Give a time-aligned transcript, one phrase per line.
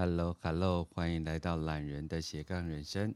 [0.00, 3.14] Hello，Hello，hello, 欢迎来到懒人的斜杠人生。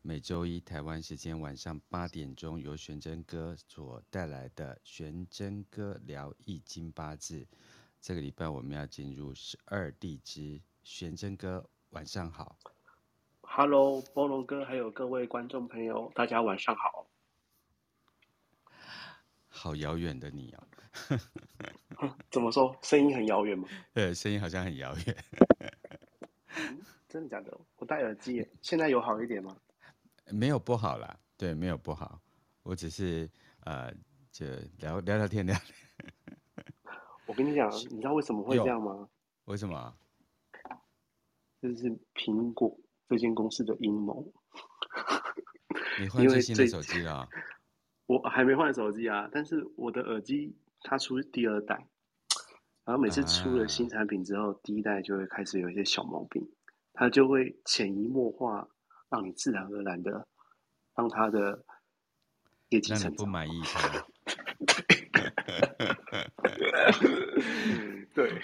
[0.00, 7.46] 每周一台湾时间晚上八点钟，由玄真哥所带来的玄真哥聊易经八字。
[8.00, 10.58] 这个礼拜我们要进入十二地支。
[10.82, 12.56] 玄真哥，晚上好。
[13.42, 17.10] Hello，波龙哥，还有各位观众朋友，大家晚上好。
[19.48, 20.66] 好遥远的你哦。
[22.30, 22.74] 怎么说？
[22.80, 23.68] 声音很遥远吗？
[23.92, 25.24] 对，声音好像很遥远。
[27.12, 27.60] 嗯，真的假的？
[27.76, 29.54] 我戴耳机，现在有好一点吗？
[30.30, 32.18] 没有不好啦，对，没有不好。
[32.62, 33.28] 我只是
[33.64, 33.92] 呃，
[34.30, 34.46] 就
[34.78, 35.76] 聊聊聊天聊天。
[37.26, 39.08] 我跟你讲，你知道为什么会这样吗？
[39.44, 39.94] 为什么？
[41.60, 42.74] 这是苹果
[43.08, 44.32] 这间公司的阴谋。
[46.00, 47.28] 你换最新的手机了？
[48.06, 51.74] 我还没换手机啊，但是我的耳机它出第二代，
[52.84, 56.48] 然后每次出了新产品之后，啊、第一代就会开始有一些小毛病，
[56.92, 58.68] 它就会潜移默化，
[59.08, 60.26] 让你自然而然的
[60.94, 61.64] 让它的
[62.68, 63.14] 业绩成长。
[63.14, 64.06] 不满意他？
[68.14, 68.42] 对，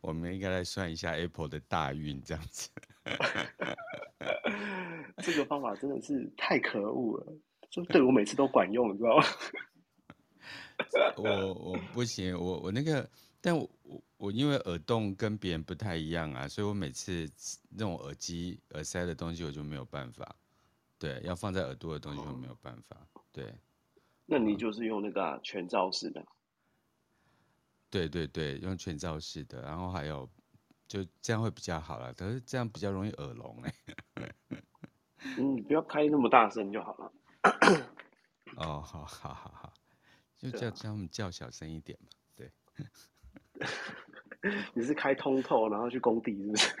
[0.00, 2.70] 我们应该来算一下 Apple 的大运，这样子。
[5.18, 7.26] 这个方法真的是太可恶了。
[7.70, 9.24] 就对 我每次都管用，你知道吗？
[11.16, 13.08] 我我不行，我我那个，
[13.40, 13.68] 但我
[14.24, 17.30] 我我因为耳洞跟别人不太一样啊，所以我每次
[17.68, 20.34] 那种耳机耳塞的东西我就没有办法，
[20.98, 22.96] 对，要放在耳朵的东西我没有办法，
[23.30, 23.54] 对。
[24.24, 26.24] 那你就是用那个、啊、全罩式的？
[27.90, 30.26] 对对对，用全罩式的，然后还有
[30.88, 33.74] 就这样会比较好了，可是这样比较容易耳聋哎。
[35.36, 37.12] 嗯，你不要开那么大声就好了。
[38.56, 39.74] 哦，好好好好，
[40.38, 42.08] 就叫叫他们叫小声一点嘛。
[42.34, 42.50] 对，
[44.74, 46.74] 你是开通透，然后去工地是不是？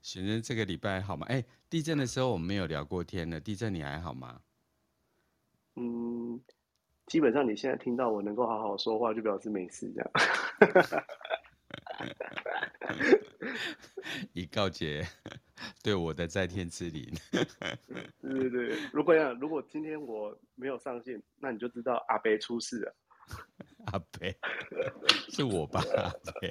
[0.00, 1.26] 玄真这个礼拜好吗？
[1.28, 3.40] 哎、欸，地震的时候我们没有聊过天呢。
[3.40, 4.40] 地震你还好吗？
[5.74, 6.40] 嗯，
[7.06, 10.10] 基本上你现在听到我能够好好说话，就表示没事这样。
[14.32, 15.06] 以告诫
[15.82, 17.02] 对我的在天之灵。
[18.20, 22.94] 对对对，如果要如果今天我没有上线，那你就知道阿北出事了。
[23.92, 24.36] 阿北
[25.30, 25.82] 是我吧？
[25.96, 26.10] 阿
[26.40, 26.50] 北，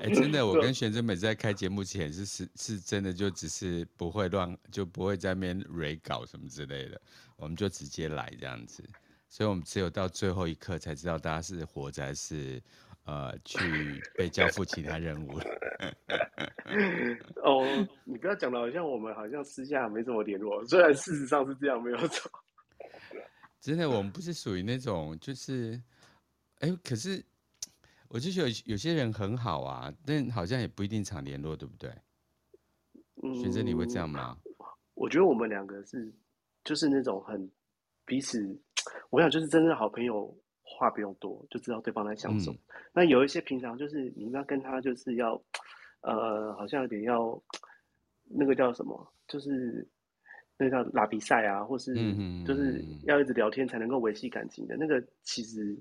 [0.00, 7.00] 哎、欸，真的，我跟玄真每次在开节目前是是是真的，就只是不会乱，就不会在那边 re 稿什么之类的，
[7.36, 8.84] 我们就直接来这样子。
[9.28, 12.62] 所以我们只有到最后一刻才知道大家是活着还是。
[13.04, 15.44] 呃，去被交付其他任务了。
[17.42, 17.66] 哦，
[18.04, 22.30] 你不要讲的好像我们好像私下没怎么联络，虽然事实上是这样，没有错。
[23.62, 25.80] 真的，我们不是属于那种，就是，
[26.58, 27.24] 哎、欸，可是
[28.08, 31.90] 我就觉得有，有些人很好啊，但好像也不一定常联络，对不对？
[33.22, 34.36] 嗯，玄真你会这样吗？
[34.94, 36.12] 我觉得我们两个是，
[36.64, 37.48] 就是那种很
[38.04, 38.60] 彼此，
[39.10, 40.36] 我想就是真正好朋友。
[40.64, 42.56] 话不用多，就知道对方在想什么。
[42.68, 45.40] 嗯、那有一些平常就是你要跟他就是要，
[46.00, 47.40] 呃，好像有点要
[48.24, 49.86] 那个叫什么，就是
[50.58, 51.94] 那个叫拉比赛啊，或是
[52.44, 55.76] 就是要一直聊天才能够维系感情的那个，其实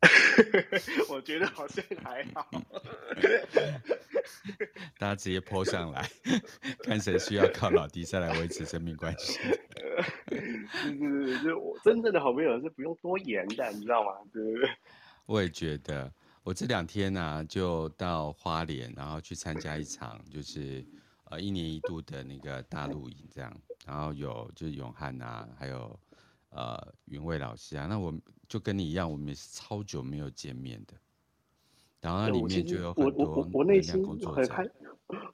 [1.08, 2.48] 我觉得好像还好。
[4.98, 6.08] 大家直接 po 上来，
[6.82, 9.38] 看谁需要靠老弟再来维持生命关系。
[10.68, 14.10] 是是是，就我真正的好朋友是不用多言的，你知道吗？
[14.32, 14.68] 对不对？
[15.26, 20.84] 我也觉得，我这两天呢、啊、就到花莲，然后去参加一场就是
[21.30, 23.52] 呃一年一度的那个大露营，这样，
[23.86, 25.98] 然后有就是永汉啊，还有
[26.50, 26.76] 呃
[27.06, 28.14] 云蔚老师啊，那我
[28.48, 30.94] 就跟你一样，我们也是超久没有见面的。
[32.00, 34.68] 然后那里面就有很多我我 我内心很害，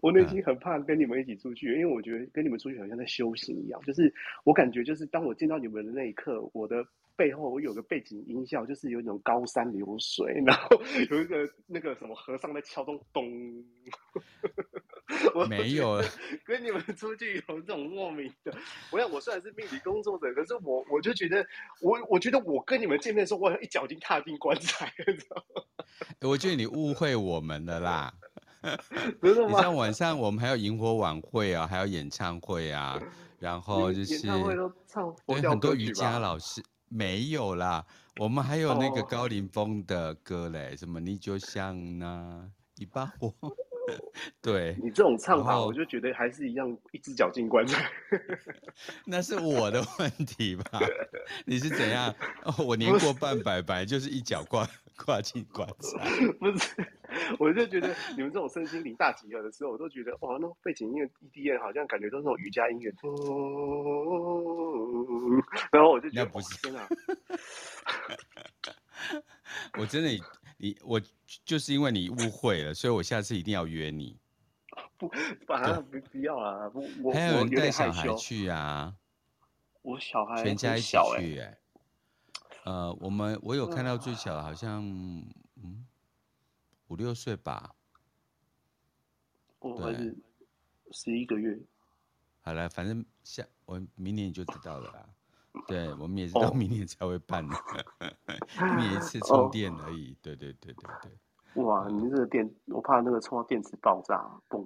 [0.01, 3.79] 我内心很怕跟你们一起出去，因为我觉得跟你们出去好像在修行一样。
[3.83, 4.13] 就是
[4.45, 10.69] 我感觉，就是当我见到你们的那一刻，我的背后我有个背景音效，就是有一种高山流水，然后
[11.11, 13.23] 有一个那个什么和尚在敲钟咚。
[15.35, 16.03] 我没有
[16.45, 18.55] 跟你们出去有这种莫名的。
[18.91, 21.47] 我想我虽然是命理工作者，可是我我就觉得
[21.81, 25.63] 我我觉得我跟你们见面的时候，我一脚已经踏进棺材了，知道吗？
[26.29, 28.15] 我觉得你误会我们了啦！
[29.21, 29.59] 真的吗？
[29.59, 33.01] 你像晚上我们还有萤火晚会啊，还有演唱会啊，
[33.39, 34.21] 然后就是
[35.27, 37.85] 对很多瑜伽老师没有啦，
[38.21, 43.35] 我们还有那个高凌风的歌嘞，哦、什么你就像那一把火。
[44.41, 47.91] 对你这种唱法，我就觉得还是一样，一只脚进棺材。
[49.07, 50.81] 那是我的问题吧？
[51.47, 52.15] 你是怎样？
[52.45, 56.09] 哦，我年过半百，百就是一脚挂跨进棺材。
[56.39, 56.87] 不是，
[57.39, 62.93] 我就觉得你们这种身心灵大集合的时候，我都觉得哇，那背景音乐 EDM 好像感觉都是那种瑜伽音乐。
[65.73, 66.89] 然后我就觉得，不是天哪！
[69.79, 70.11] 我真的，
[70.63, 71.03] 你我
[71.45, 74.17] 就是因为你误会了，所以我下次一定要约你。
[74.97, 75.09] 不，
[75.45, 76.69] 反正不不要啊！
[76.69, 78.97] 不，我还有人带小孩去啊。
[79.83, 81.59] 我小孩全家一起去哎、欸。
[82.63, 84.85] 呃，我们我有看到最小的，好像
[85.57, 85.85] 嗯
[86.87, 87.75] 五六岁吧。
[89.59, 90.17] 我儿子
[90.93, 91.59] 十一个月。
[92.43, 95.09] 好了，反正下我明年就知道了啦。
[95.69, 97.55] 对，我们也是到明年才会办的，
[98.57, 100.17] 一年一次充电而已。
[100.23, 101.63] 对对对对对。
[101.63, 104.65] 哇，你这个电，我怕那个充到电池爆炸，嘣。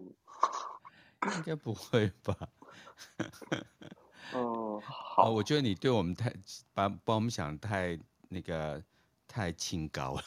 [1.36, 2.36] 应该不会吧？
[4.32, 5.30] 哦，好。
[5.30, 6.32] 我觉得你对我们太
[6.72, 7.98] 把把我们想太
[8.28, 8.80] 那个
[9.36, 10.22] 太清高了。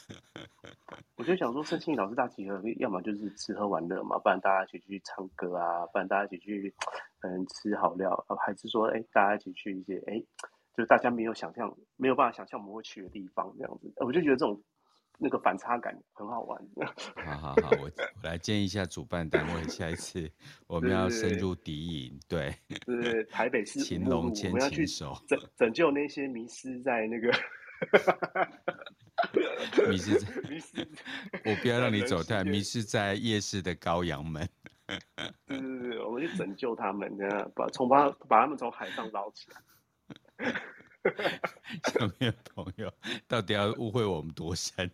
[1.18, 6.72] 我就想说，身心老师大集合，要么就是吃喝玩乐嘛，不然大家一起去唱歌啊，不然大家一起去
[7.22, 10.20] 嗯吃好料，还是说哎、欸、大家一起去一些哎、欸，
[10.78, 14.62] 就是大家没有想象没有办法想象我们会去的地方这样子，我就觉得这种。
[15.22, 16.58] 那个反差感很好玩。
[17.26, 17.92] 好 好好，我我
[18.24, 20.32] 来建议一下主办单位，下一次
[20.66, 27.30] 我们要深入敌营，对，对，对，对，台北市勤龙牵琴手，拯拯救那些迷失在那个
[29.90, 30.88] 迷失在迷失，
[31.46, 34.48] 我不要让你走太迷失在夜市的羔羊们。
[35.46, 39.62] 对对对，我们去拯救他们，这样把从把把他们从海上捞起来。
[41.84, 42.92] 下面朋友
[43.28, 44.90] 到底要误会我们多深？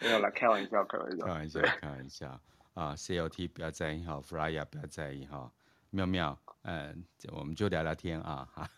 [0.00, 2.40] 没有啦，开玩笑，开玩笑，开玩笑，开玩笑
[2.74, 5.50] 啊！CLT 不要在意哈，Frya 不要在意哈，
[5.90, 8.70] 妙妙，嗯，我们就聊聊天啊哈。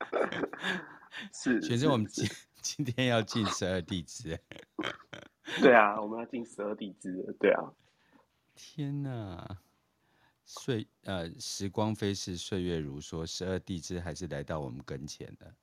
[1.32, 2.28] 是，其实我们今
[2.60, 4.38] 今天要进十二地支。
[5.60, 7.72] 对啊，我们要进十二地支，对啊。
[8.54, 9.58] 天哪！
[10.44, 15.54] 岁呃，时光飞逝，岁月如梭，十二地支还是来到我们跟前的。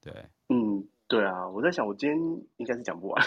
[0.00, 0.12] 对，
[0.48, 2.18] 嗯，对啊，我在想，我今天
[2.58, 3.26] 应该是讲不完。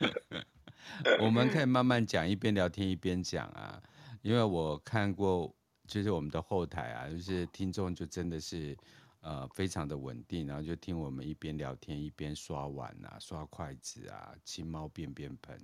[1.20, 3.82] 我们可以慢慢讲，一边聊天一边讲啊。
[4.22, 5.54] 因为我看过，
[5.86, 8.74] 就是我们的后台啊，就是听众就真的是
[9.24, 15.58] 呃非常的稳定，然后就听我们一边聊天一边刷碗啊、刷筷子啊、清猫便便盆、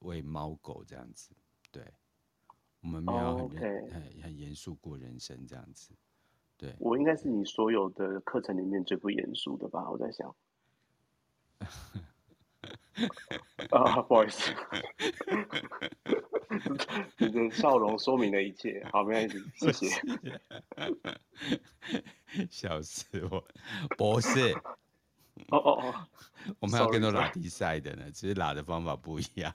[0.00, 1.30] 喂猫狗这样子，
[1.72, 1.82] 对。
[2.82, 5.92] 我们没有很很很严肃过人生这样子，
[6.58, 6.74] 对。
[6.78, 9.88] 我应该是你所有的课程里面最不严肃的吧？
[9.88, 10.34] 我在想。
[13.70, 14.52] 啊，不好意思，
[17.18, 18.84] 你 的笑容说明了一切。
[18.92, 20.40] 好，没关系，谢谢。
[22.50, 23.44] 笑死我！
[23.96, 24.52] 不是。
[25.48, 26.08] 哦哦哦，
[26.60, 29.52] 我们还有更多拉比赛的呢，只是拉的方法不一样。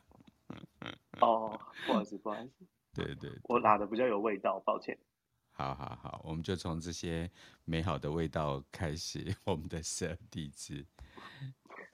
[1.22, 2.66] 哦，不好意思，不好意思。
[2.94, 4.98] 对，对对，我拉的比较有味道，抱歉。
[5.52, 7.30] 好好好，我们就从这些
[7.66, 10.86] 美好的味道开始，我们的十二地支。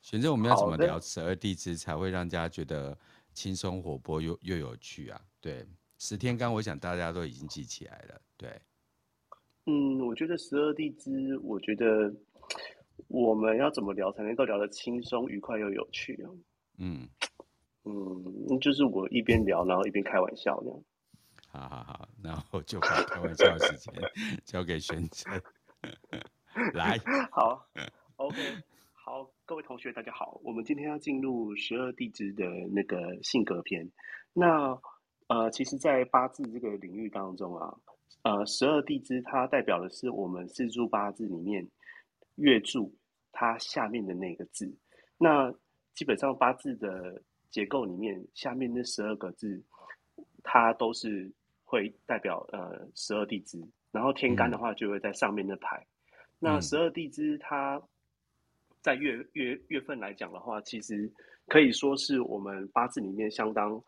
[0.01, 2.97] 选择，我们要怎么聊十二地支才会让大家觉得
[3.33, 5.21] 轻松活泼又又有趣啊？
[5.41, 5.65] 对，
[5.97, 8.21] 十天干，我想大家都已经记起来了。
[8.37, 8.61] 对，
[9.65, 12.13] 嗯，我觉得十二地支，我觉得
[13.07, 16.29] 我们要怎么聊才能够聊得轻松、愉快又有趣啊？
[16.77, 17.07] 嗯
[17.85, 20.83] 嗯，就是我一边聊，然后一边开玩笑那样。
[21.49, 23.93] 好好好，然后就把开玩笑的时间
[24.45, 25.41] 交给玄正。
[26.73, 26.97] 来，
[27.31, 27.67] 好
[28.15, 28.37] ，OK，
[29.05, 33.85] 好，各位同学大家好，我们今天要进入十二地支的那个性格篇。
[34.31, 34.79] 那
[35.27, 37.75] 呃，其实，在八字这个领域当中啊，
[38.21, 41.67] 呃，十二地支它代表的是我们四柱八字里面
[42.35, 42.95] 月柱
[43.33, 44.73] 它下面的那个字。
[45.17, 45.53] 那
[45.93, 49.61] 基本上八字的结构里面下面那十二个字，
[50.43, 51.29] 它都是。
[51.65, 53.59] 会代表呃十二地支，
[53.91, 55.75] 然后天干的话就会在上面那排。
[55.79, 57.81] 嗯、那十二地支它
[58.83, 61.11] 在月月月份来讲的话，其实
[61.47, 63.81] 可以说是我们八字里面相当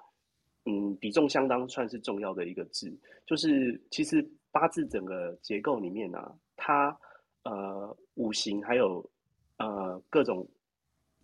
[0.63, 2.91] 嗯比重相当算是重要的一个字。
[3.27, 6.97] 就是其实八字整个结构里面呢、啊，它
[7.43, 9.07] 呃五行还有
[9.57, 10.47] 呃各种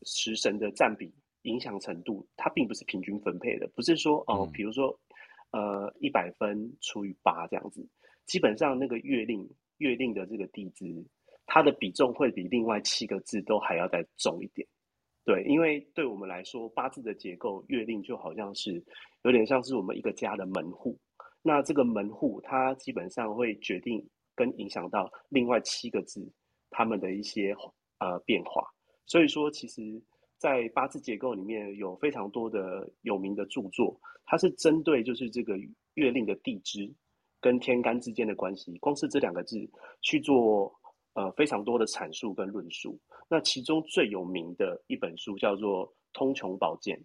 [0.03, 1.11] 食神的占比
[1.43, 4.95] 影响程度，它并不是平均分配的，不是说哦、呃，比如说。
[5.53, 7.85] 呃，一百分除以八这样子，
[8.25, 9.45] 基本上那个月令
[9.79, 10.85] 月令的这个地支，
[11.53, 14.65] 它的比重会比另外七个字都还要再重一点。
[15.25, 18.81] 对，因为对我们来说，八字的结构，月令就好像是
[19.23, 20.97] 有点像是我们一个家的门户。
[21.41, 24.01] 那这个门户，它基本上会决定
[24.33, 26.25] 跟影响到另外七个字
[26.69, 27.53] 他们的一些
[27.99, 28.65] 呃变化。
[29.05, 30.01] 所以说，其实，
[30.37, 35.57] 在八字结构里面有非常多的有名的著作，它是针对就是这个
[35.95, 36.89] 月令的地支
[37.41, 39.69] 跟天干之间的关系，光是这两个字
[40.01, 40.73] 去做
[41.13, 42.99] 呃非常多的阐述跟论述。
[43.29, 46.97] 那其中最有名的一本书叫做《通穷宝鉴》，《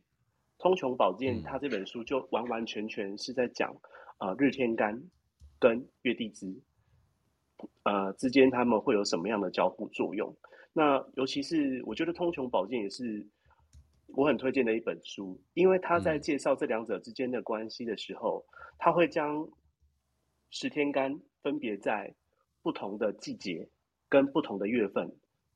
[0.59, 3.75] 通穷宝鉴》它这本书就完完全全是在讲
[4.19, 5.01] 呃日天干
[5.59, 6.55] 跟月地支
[7.85, 10.35] 呃之间他们会有什么样的交互作用。
[10.73, 13.27] 那尤其是我觉得《通穷宝鉴》也是。
[14.15, 18.43] 我很推荐的一本书，因为他在介绍这两者之间的关系的时候，
[18.79, 19.47] 他会将
[20.51, 22.15] 十天干分别在
[22.63, 23.69] 不同的季节
[24.09, 25.11] 跟不同的月份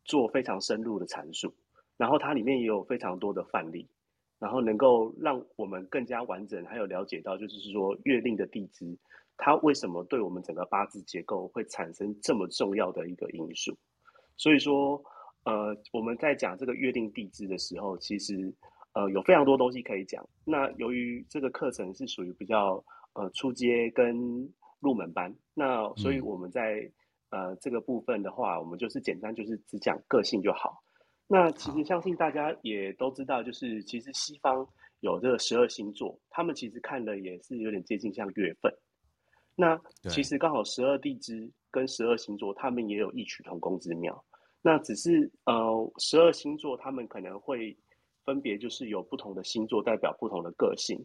[0.04, 1.54] 做非常深入的阐述，
[1.96, 3.88] 然后它里面也有非常多的范例，
[4.38, 8.98] 然后能够让我们更加完整，还有了解到就是说月令的地支，
[9.36, 13.76] 它为什么对我们整个八字结构会产生这么重要的一个因素，
[14.36, 15.02] 所以说。
[15.44, 18.52] 呃，我们在讲这个月令地支的时候，其实
[18.92, 20.22] 呃有非常多东西可以讲。
[20.44, 24.14] 那由于这个课程是属于比较呃初阶跟
[24.80, 26.92] 入门班，那所以我们在、嗯、
[27.30, 30.82] 呃这个部分的话，我们就是简单就是只讲个性就好。
[31.26, 34.66] 那其实相信大家也都知道，就是其实西方
[35.00, 38.72] 有这个十二星座，他们其实看的也是有点接近像月份。
[39.54, 44.24] 那其实刚好十二地支跟十二星座，他们也有异曲同工之妙。
[44.62, 47.76] 那只是呃，十二星座他们可能会
[48.24, 50.98] 分别就是有不同的星座代表不同的个性。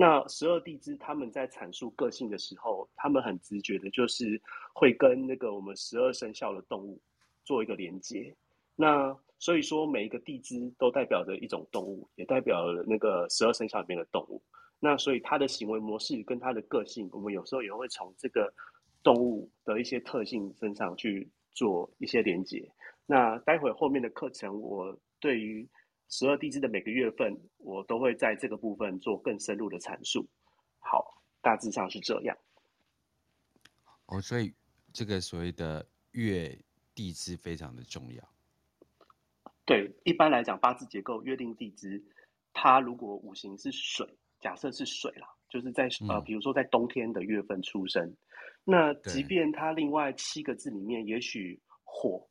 [0.00, 4.40] 那十二地支他们在阐述个性的时候，他们很直觉的就是
[4.72, 7.00] 会跟那个我们十二生肖的动物
[7.44, 8.32] 做一个连接。
[8.76, 14.40] 那所以说每一个地支都代表着一种动物，也代表了那个十二生肖里面的动物。
[14.78, 18.54] 那所以它的行为模式跟它的个性，我们有时候也会从这个
[19.02, 22.70] 动物的一些特性身上去做一些连接。
[23.04, 25.68] 那待会后面的课程，我对于
[26.08, 30.26] 十二地支的每个月份，我都会在这个部分做更深入的阐述。
[30.78, 32.36] 好，大致上是这样。
[34.06, 34.54] 哦，所以
[34.92, 36.58] 这个所谓的月
[36.94, 38.28] 地支非常的重要。
[39.64, 42.02] 对，一般来讲，八字结构约定地支，
[42.52, 44.06] 它如果五行是水，
[44.40, 48.16] 假设是水啦，就是在呃，比如说在冬天的月份出生，嗯、
[48.64, 52.26] 那即便它另外七个字里面，也许火。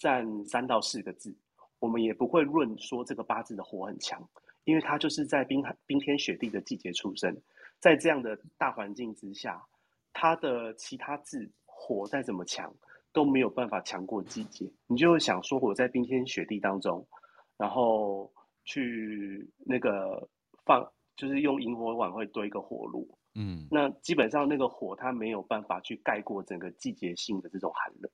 [0.00, 1.36] 占三到四个字，
[1.80, 4.28] 我们也不会论说这个八字的火很强，
[4.64, 7.40] 因为它就是在冰寒冰天雪地的季节出生，
[7.78, 9.64] 在这样的大环境之下，
[10.12, 12.74] 它的其他字火再怎么强
[13.12, 14.70] 都没有办法强过季节。
[14.86, 17.06] 你就会想说，我在冰天雪地当中，
[17.56, 18.32] 然后
[18.64, 20.28] 去那个
[20.64, 28.10] 放，就是用萤火晚会堆一个火炉，嗯，那基本上那个火它没有办法去盖过整个季节性的这种寒冷，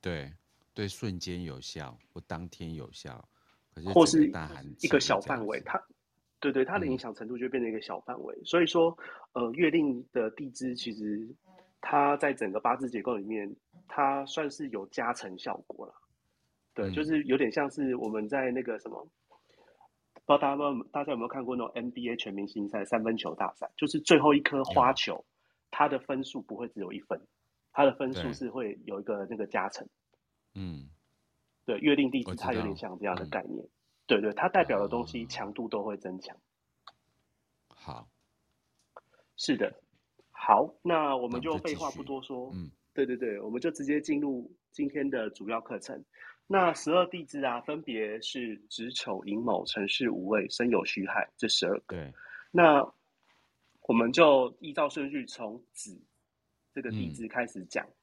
[0.00, 0.32] 对。
[0.74, 3.28] 对瞬间有效或当天有效，
[3.74, 4.26] 可是或是
[4.80, 5.82] 一个小范围，它
[6.40, 8.34] 对对它的影响程度就变成一个小范围。
[8.36, 8.96] 嗯、所以说，
[9.32, 11.28] 呃，月令的地支其实
[11.80, 13.54] 它在整个八字结构里面，
[13.86, 15.94] 它算是有加成效果了。
[16.74, 19.06] 对，嗯、就是有点像是我们在那个什么，
[20.14, 25.24] 不知道大家有大家有没有看过那种 NBA 全明星赛三分球大赛，就是最后一颗花球，
[25.70, 27.20] 它的分数不会只有一分，
[27.72, 29.86] 它的分数是会有一个那个加成。
[30.54, 30.90] 嗯，
[31.64, 33.70] 对，月令地支它有点像这样的概念，嗯、
[34.06, 36.36] 对对，它代表的东西强度都会增强。
[37.68, 38.06] 好，
[39.36, 39.74] 是的，
[40.30, 46.04] 好，那我们就废话不多说，嗯，对对对，我们就直接进入今天的主要课程。
[46.46, 51.96] 那十二地支啊，分别是子丑寅卯辰巳午未申酉戌亥这十二个。
[51.96, 52.12] 对，
[52.50, 52.82] 那
[53.88, 55.98] 我们就依照顺序从子
[56.74, 57.86] 这个地支开始讲。
[57.86, 57.96] 嗯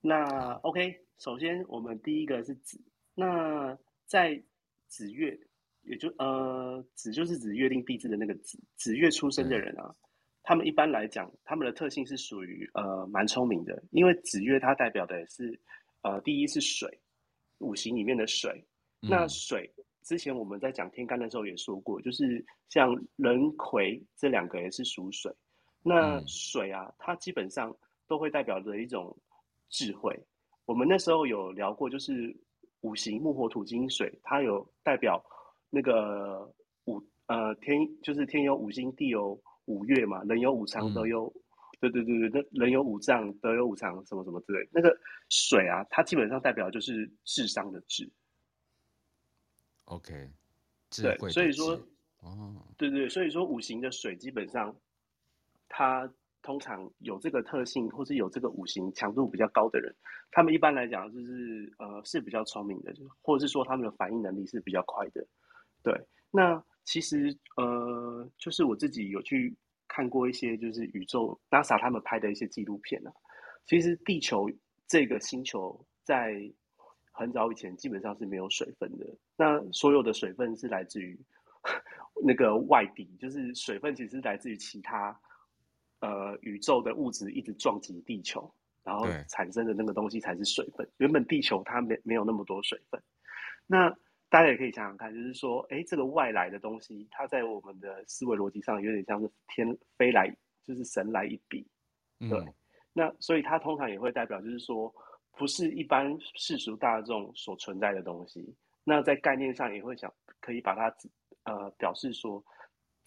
[0.00, 2.80] 那 OK，首先我们第一个是子，
[3.14, 4.40] 那在
[4.86, 5.36] 子月，
[5.82, 9.92] 也就呃子就是指月令必至的那个子，子月出生的人啊，
[10.44, 15.58] 他们一般来讲，他们的特性是属于呃蛮聪明的，因为子月它代表的是
[16.02, 16.88] 呃第一是水，
[17.58, 18.64] 五行里面的水，
[19.00, 19.68] 那水
[20.04, 25.34] 之前我们在讲天干的时候也说过，就是像壬癸这两个也是属水，
[25.82, 29.16] 那水啊，它基本上都会代表着一种。
[29.70, 30.18] 智慧，
[30.68, 32.36] 我们那时候有聊过，就是
[32.82, 35.18] 五行木火土金水，它有代表
[35.70, 36.46] 那个
[36.84, 41.32] 五呃天，就是天有五星，地有五岳嘛，人有五常，德有，
[41.80, 44.68] 对对对对，那人有五脏，德有五常，什么什么之类。
[44.70, 44.94] 那个
[45.30, 48.06] 水啊，它基本上代表就是智商的智。
[49.86, 50.30] OK，
[50.90, 51.80] 对，所以说，
[52.20, 54.76] 哦，对对，所以说五行的水基本上
[55.66, 56.12] 它。
[56.48, 59.94] 通常有这个特性，或是有这个五行强度比较高的人，
[60.30, 62.90] 他们一般来讲就是呃是比较聪明的，
[63.20, 65.22] 或者是说他们的反应能力是比较快的。
[65.82, 65.92] 对，
[66.30, 69.54] 那其实呃，就是我自己有去
[69.86, 73.12] 看过一些就是宇宙 NASA 他们拍的一些纪录片啊，
[73.66, 74.50] 其实地球
[74.86, 76.50] 这个星球在
[77.12, 79.04] 很早以前基本上是没有水分的，
[79.36, 81.20] 那所有的水分是来自于
[82.24, 85.14] 那个外底，就是水分其实来自于其他。
[86.00, 88.48] 呃，宇宙的物质一直撞击地球，
[88.84, 90.88] 然后产生的那个东西才是水分。
[90.98, 93.02] 原本地球它没没有那么多水分。
[93.66, 93.90] 那
[94.28, 101.66] 大家也可以想想看，就是说，哎，这个外来的东西，它在我们的思维逻辑上有点像是天飞来，就是神来一笔。
[102.20, 102.38] 对。
[102.38, 102.54] 嗯、
[102.92, 104.94] 那所以它通常也会代表，就是说，
[105.36, 108.54] 不是一般世俗大众所存在的东西。
[108.84, 110.94] 那在概念上也会想，可以把它
[111.42, 112.40] 呃表示说。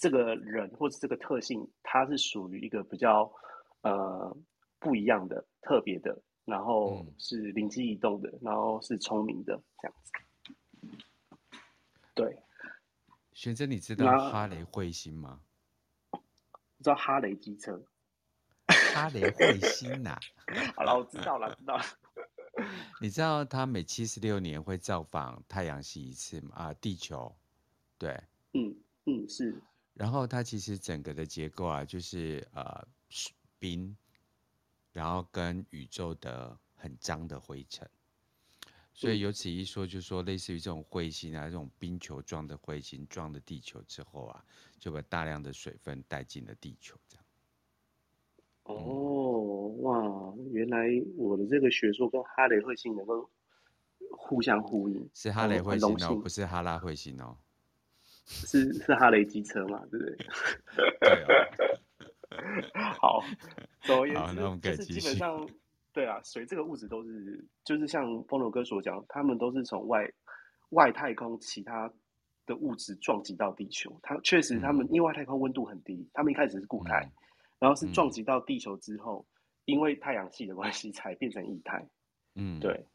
[0.01, 3.31] 这个人或者这个特性，他是属于一个比较
[3.81, 4.35] 呃
[4.79, 10.11] 不一样的、特别的，然后是灵机一动的，然后是聪明的这样子。
[12.15, 12.35] 对，
[13.33, 15.39] 玄真，你知道哈雷彗星吗？
[16.81, 17.79] 知道哈雷机车？
[18.95, 20.19] 哈雷彗星呐、啊？
[20.75, 21.83] 好了，我知道了，知道了。
[22.99, 26.55] 你知道他每七十六年会造访太阳系一次吗？
[26.55, 27.35] 啊，地球？
[27.99, 28.19] 对，
[28.53, 29.61] 嗯嗯是。
[30.01, 32.83] 然后它其实整个的结构啊，就是呃
[33.59, 33.95] 冰，
[34.91, 37.87] 然后跟宇宙的很脏的灰尘，
[38.95, 44.43] 所以由此一说，就是说类似于这种彗星啊，这种冰球状的彗星撞了地球之后啊，
[44.79, 47.23] 就把大量的水分带进了地球，这样。
[48.63, 53.29] 哦，哇，原来我的这个学说跟哈雷彗星能够
[54.09, 57.37] 互相呼应，是哈雷彗星哦，不是哈拉彗星哦。
[58.25, 60.17] 是是哈雷机车嘛，对不对？
[60.99, 61.71] 对啊。
[62.97, 63.21] 好，
[63.81, 64.15] 总而言
[64.61, 65.49] 之，就是基本上，
[65.91, 70.09] 对啊，水这个物质都是，就是像风流哥所讲，他们都是从外
[70.69, 71.91] 外太空其他
[72.45, 73.99] 的物质撞击到地球。
[74.01, 77.11] 它确实，他们因为外太空温度很低，他们一开始是固态，嗯、
[77.59, 79.29] 然后是撞击到地球之后，嗯、
[79.65, 81.85] 因为太阳系的关系才变成液态。
[82.35, 82.87] 嗯，对。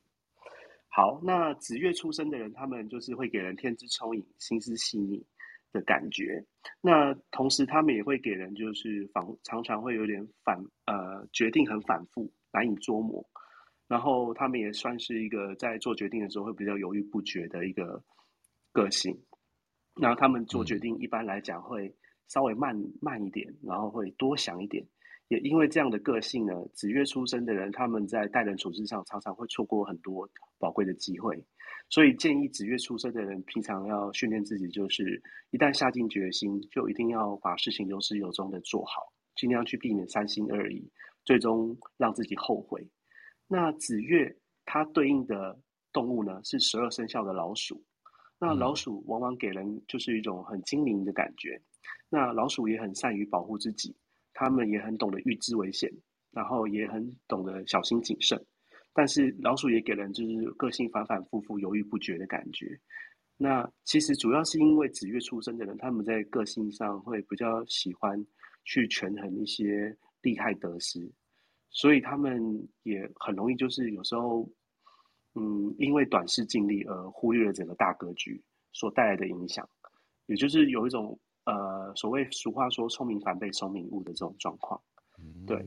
[0.96, 5.22] 好，那子月出生的人，他们就是会给人天资聪颖、心思细腻
[5.70, 6.42] 的感觉。
[6.80, 13.22] 那同时，他们也会给人就是反，常常会有点反，呃，决定很反复，难以捉摸。
[13.86, 18.02] 然后，他们也算是一个在做决定的时候会比较犹豫不决的一个
[18.72, 19.14] 个性。
[20.00, 21.94] 然后，他们做决定一般来讲会
[22.26, 24.82] 稍微慢慢一点，然后会多想一点。
[25.28, 31.36] 也因为这样的个性呢，子月出生的人，他们在待人处事上常常会错过很多宝贵的机会，
[31.90, 40.88] 所以建议子月出生的人平常要训练自己，就是一旦下定决心，就一定要把事情有始有终的做好，尽量去避免三心二意，
[41.24, 42.88] 最终让自己后悔。
[43.48, 44.32] 那子月
[44.64, 45.58] 它对应的
[45.92, 47.82] 动物呢，是十二生肖的老鼠，
[48.38, 51.60] 那老鼠往往给人就是一种很精明的感觉，
[52.08, 53.92] 那老鼠也很善于保护自己。
[54.38, 55.90] 他们也很懂得预知危险，
[56.30, 58.38] 然后也很懂得小心谨慎，
[58.92, 62.78] 但是老鼠也给人就是个性反反复复、犹豫不决的感觉。
[63.38, 68.22] 那其实主要是因为子月出生的人，他们在个性上会比较喜欢
[68.66, 71.10] 去权衡一些利害得失，
[71.70, 72.38] 所以他们
[72.82, 74.46] 也很容易就是有时候，
[75.34, 78.38] 嗯，因为短视尽力而忽略了整个大格局
[78.74, 79.66] 所带来的影响，
[80.26, 81.18] 也就是有一种。
[81.46, 84.80] 呃，所谓俗话说“聪明反被聪明误”的这种状况，
[85.46, 85.64] 对。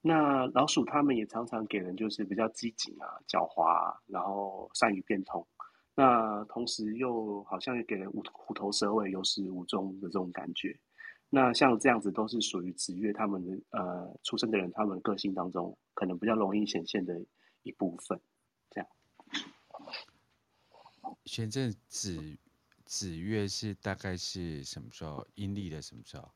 [0.00, 5.46] 那老鼠他们也常常给人就是比较机警啊、狡猾啊，然后善于变通。
[5.94, 10.74] 那同时又好像给人虎虎头蛇尾、有始无终的这种感觉。
[11.28, 17.22] 那像这样子都是属于子月他们的呃出生的人，他们个性当中可能比较容易显现的
[17.62, 18.18] 一部分。
[18.70, 18.88] 这样。
[21.26, 22.38] 玄正子。
[22.90, 25.24] 子月是大概是什么时候？
[25.36, 26.28] 阴历的什么时候？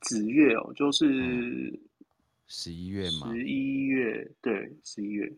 [0.00, 1.78] 子月哦，就是
[2.46, 3.30] 十一月嘛。
[3.30, 5.30] 十一月，对，十一月，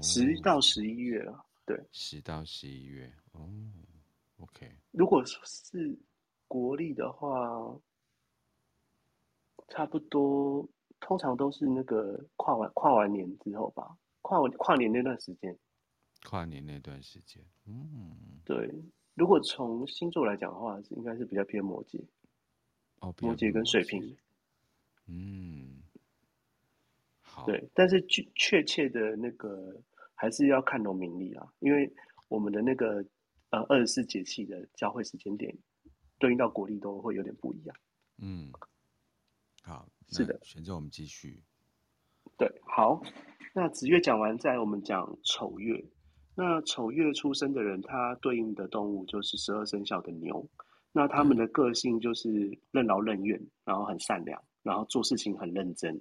[0.00, 3.12] 十、哦、到十一月啊，对，十到十一月。
[3.32, 3.46] 哦
[4.38, 4.66] ，OK。
[4.92, 5.94] 如果是
[6.46, 7.78] 国历的话，
[9.68, 10.66] 差不多，
[10.98, 15.54] 通常都是那个跨完跨完年之后吧，跨完跨年那段时间。
[16.24, 18.70] 跨年那段时间，嗯，对。
[19.14, 22.00] 如果从星座来讲的话，是应该是比较偏摩羯。
[23.00, 24.16] 哦，摩羯跟水瓶。
[25.06, 25.82] 嗯，
[27.20, 27.44] 好。
[27.46, 29.80] 对，但是确确切的那个
[30.14, 31.92] 还是要看农民历啊，因为
[32.28, 33.04] 我们的那个
[33.50, 35.56] 呃二十四节气的交汇时间点
[36.18, 37.76] 对应到国历都会有点不一样。
[38.18, 38.52] 嗯，
[39.62, 39.88] 好。
[40.10, 40.38] 是的。
[40.42, 41.42] 选择我们继续。
[42.36, 43.02] 对，好，
[43.52, 45.84] 那子月讲完，再我们讲丑月。
[46.40, 50.48] 那丑月出生的人，他对应的动物就是十二生肖的牛。
[50.92, 56.00] 那他们的个性就是任劳任怨，然后很善良，然后做事情很认真，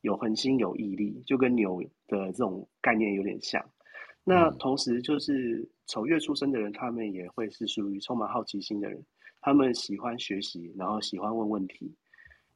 [0.00, 3.62] 有恒心有毅力，就跟牛的这种概念有点像。
[4.24, 9.04] 那同时就是丑月出生的人，他们也会是属于充满好奇心的人，
[9.42, 11.94] 他们喜欢学习，然后喜欢问问题，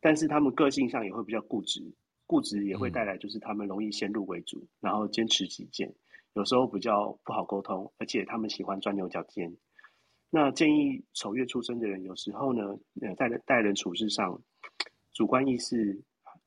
[0.01, 1.83] 但是他们个性上也会比较固执，
[2.27, 5.95] 固执也会带来就是他们容易先入为主，然后坚持己见，
[6.38, 9.53] 有时候比较不好沟通，而且他们喜欢钻牛角尖。
[10.31, 12.62] 那建议丑月出生的人，有时候呢，
[13.01, 14.40] 呃，在待人处事上，
[15.12, 16.01] 主观意识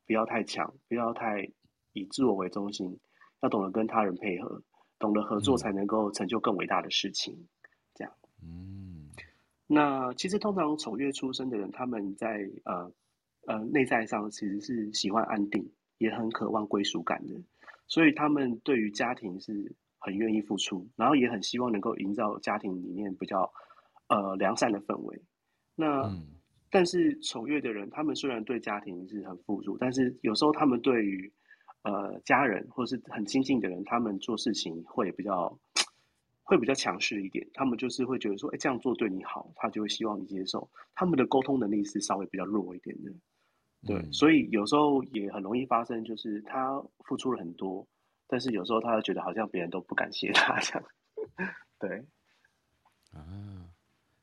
[0.07, 1.45] 不要太强，不要太
[1.91, 2.97] 以自我为中心，
[3.41, 4.63] 要懂得跟他人配合。
[4.97, 7.35] 懂得合作才能够成就更伟大的事情，
[7.95, 8.13] 这样。
[8.43, 9.09] 嗯，
[9.65, 12.93] 那其实通常丑月出生的人，他们在呃
[13.47, 17.33] 呃内在上其实是喜欢安定，也很渴望归属感的，
[17.91, 23.51] 所以他们对于家庭是很愿意付出，然后也很希望能够营造家庭里面比较
[24.07, 25.21] 呃良善的氛围。
[25.75, 26.25] 那、嗯、
[26.69, 31.29] 但是丑月的人，他们虽然对家庭是很付出，但是有时候他们对于
[31.83, 35.59] 呃，家人或是很亲近的人，他们做事情会比较
[36.43, 37.45] 会比较强势一点。
[37.53, 40.69] 他们就是会觉得说，哎，这样做对你好，他就会希望你接受。
[40.95, 43.11] 他们的沟通能力是稍微比较弱一点的，
[43.85, 47.87] 对，嗯、所以有时候也很容易发生，就是他付出了很多，
[48.27, 50.83] 但是有时候他会觉得好像别人都不感谢他 这样。
[51.79, 52.05] 对，
[53.11, 53.73] 啊，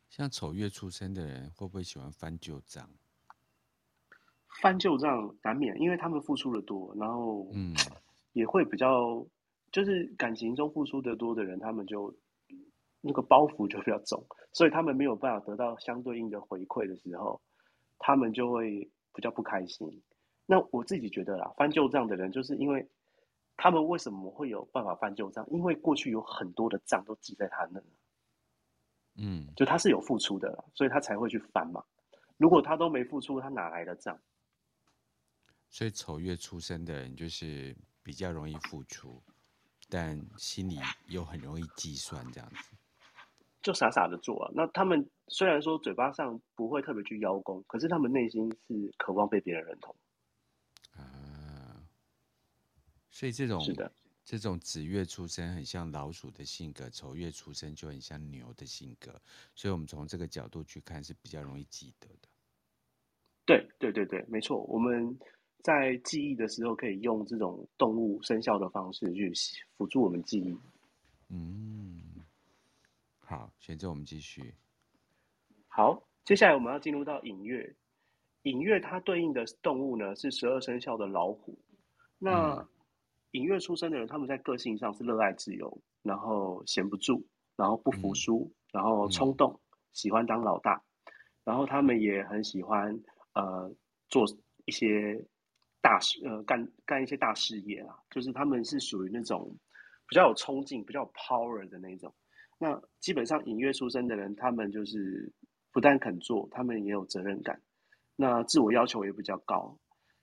[0.08, 2.88] 像丑月出生的人会不会喜欢翻旧账？
[4.60, 7.74] 翻旧账难免，因为他们付出的多，然后嗯，
[8.32, 9.24] 也会比较，
[9.70, 12.12] 就是感情中付出的多的人，他们就
[13.00, 17.40] 那个包袱就比较重，所以他们没有办法得到相对应的回馈的时候，
[17.98, 20.02] 他们就会比较不开心。
[20.46, 22.88] 那我自己觉得啦，翻旧账的人，就是因为
[23.56, 25.46] 他们为什么会有办法翻旧账？
[25.50, 27.82] 因为过去有很多的账都记在他那，
[29.16, 31.84] 嗯，就他是有付出的啦，所以他才会去翻嘛。
[32.36, 34.18] 如果他都没付出，他哪来的账？
[35.68, 39.22] 所以丑月出生的人就是比较容易付出，
[39.90, 42.76] 但心里又很容易计算，这样子，
[43.68, 44.50] 就傻傻的做啊。
[44.54, 49.94] 那他们虽然说嘴巴上不会特别去邀功，可是他们内心是渴望被别人认同
[50.92, 51.84] 啊。
[53.10, 53.92] 所以这种是的，
[54.24, 59.20] 这种子月出生很像老鼠的性格，丑月出生就很像牛的性格。
[59.54, 62.28] 所以我们从这个角度去看是比较容易记得的。
[63.44, 65.18] 对对对对，没错，我们。
[65.64, 69.32] 在记忆的时候，可以用这种动物生肖的方式去
[69.76, 70.56] 辅助我们记忆。
[71.30, 72.17] 嗯，
[73.28, 74.54] 好，现在我们继续。
[75.66, 77.76] 好，接下来我们要进入到寅月。
[78.40, 81.58] 寅月它对应的动物呢是十二生肖的老虎。
[82.18, 82.66] 那
[83.32, 87.22] 寅月出生的人，他们在个性上是热爱自由，然后闲不住，
[87.54, 89.60] 然后不服输，嗯、然后冲动，
[89.92, 90.82] 喜欢当老大，
[91.44, 92.98] 然后他们也很喜欢
[93.34, 93.70] 呃
[94.08, 94.24] 做
[94.64, 95.22] 一些。
[95.80, 99.56] 大事呃，干干一些大事业啊，就是他们是属于那种
[100.08, 102.12] 比较有冲劲、比较有 power 的那种。
[102.58, 105.32] 那基本上影月出生的人，他们就是
[105.72, 107.60] 不但肯做，他们也有责任感，
[108.16, 109.78] 那自我要求也比较高。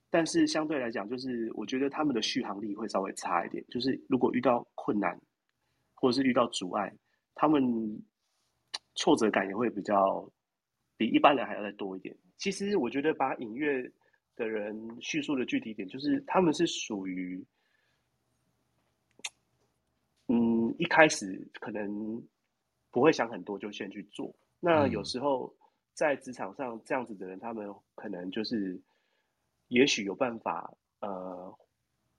[0.10, 3.66] 但是相对来讲，就是我觉得他们的续航力会稍微差一点。
[3.70, 5.20] 就是如果遇到困难
[5.94, 6.94] 或者是遇到阻碍，
[7.34, 7.62] 他们
[8.96, 10.30] 挫折感也会比较
[10.96, 12.16] 比一般人还要再多一点。
[12.38, 13.92] 其实我觉得把影月
[14.38, 17.46] 的人叙述的具体点，就是他们是属于，
[20.28, 22.22] 嗯，一开始可能
[22.92, 24.34] 不会想很多就先去做。
[24.60, 25.54] 那有时候
[25.94, 28.82] 在职场上这样子的人，他们可能就是，
[29.68, 31.54] 也许有办法，呃，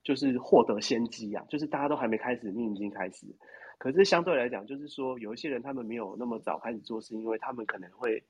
[0.02, 3.26] 就是获得先机啊，就是大家都还没开始，你已经开始。
[3.78, 8.22] 可是相对来讲，就是说有一些人他们没有那么早开始做，是因为他们可能会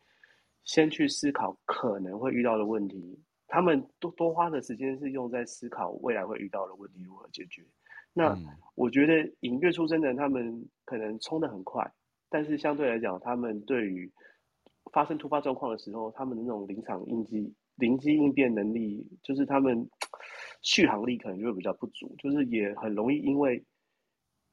[0.64, 3.18] 先去思考可能会遇到的问题。
[3.46, 7.62] 他们多多花的时间是用在思考未来会遇到的问题如何解决。
[8.16, 8.34] 那
[8.74, 11.92] 我觉得影月出生的人，他们可能冲得很快，
[12.30, 14.10] 但是相对来讲，他们对于
[14.90, 19.86] 发生突发状况的时候，他们的那种临场应机、灵机应变能力，就是他们
[20.62, 23.62] 续航力可能就会比较不足，就是也很容易因为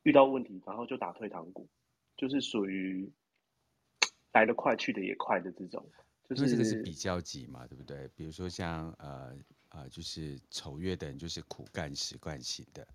[0.04, 1.70] 遇到问题，然后就打退堂鼓，
[2.18, 3.10] 就是属于
[4.34, 5.82] 来得快去得也快的这种。
[6.30, 8.10] 因为这个是比较级嘛，对不对？
[8.16, 9.36] 比如说像呃
[9.70, 12.88] 呃，就是丑月的人就是苦干实干型的，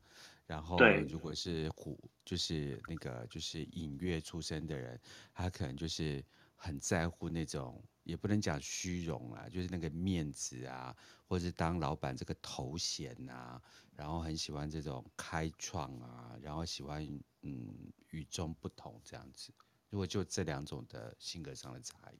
[0.48, 4.98] 然后如果是虎，就是那个就是寅月出身的人，
[5.34, 6.24] 他可能就是
[6.56, 13.60] 很在乎那种，也不能讲虚荣啊，就是那个面子啊，或者是当老板这个头衔啊，
[13.94, 17.06] 然后很喜欢这种开创啊，然后喜欢
[17.42, 19.52] 嗯与众不同这样子。
[19.90, 22.16] 如果就这两种的性格上的差异，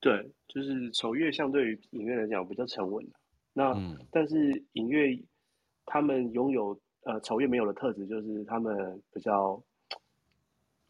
[0.00, 3.06] 对，就是丑月相对于隐月来讲比较沉稳。
[3.52, 5.22] 那、嗯、但是隐月
[5.84, 9.60] 他们拥有呃丑月没有的特质，就是他们比较。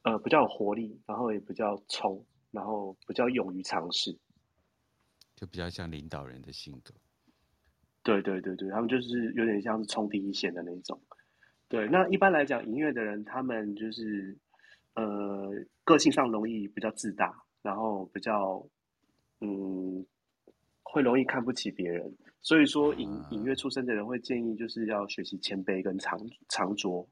[0.03, 4.17] 呃，比较有活力，然后也比较冲，然后比较勇于尝试，
[5.35, 6.95] 就比较像领导人的性格。
[8.05, 11.03] 对对对对，他们就是有点像是冲第一线的那种。
[11.69, 14.39] 对，那一般来讲，音乐的人，他们就是
[14.95, 15.51] 呃，
[15.83, 18.65] 个性上容易比较自大，然后比较
[19.41, 20.07] 嗯，
[20.85, 22.17] 会容易看不起别人。
[22.47, 26.17] 所以说，隐隐月出生的人会建议，就是要学习谦卑跟长
[26.49, 27.05] 长拙，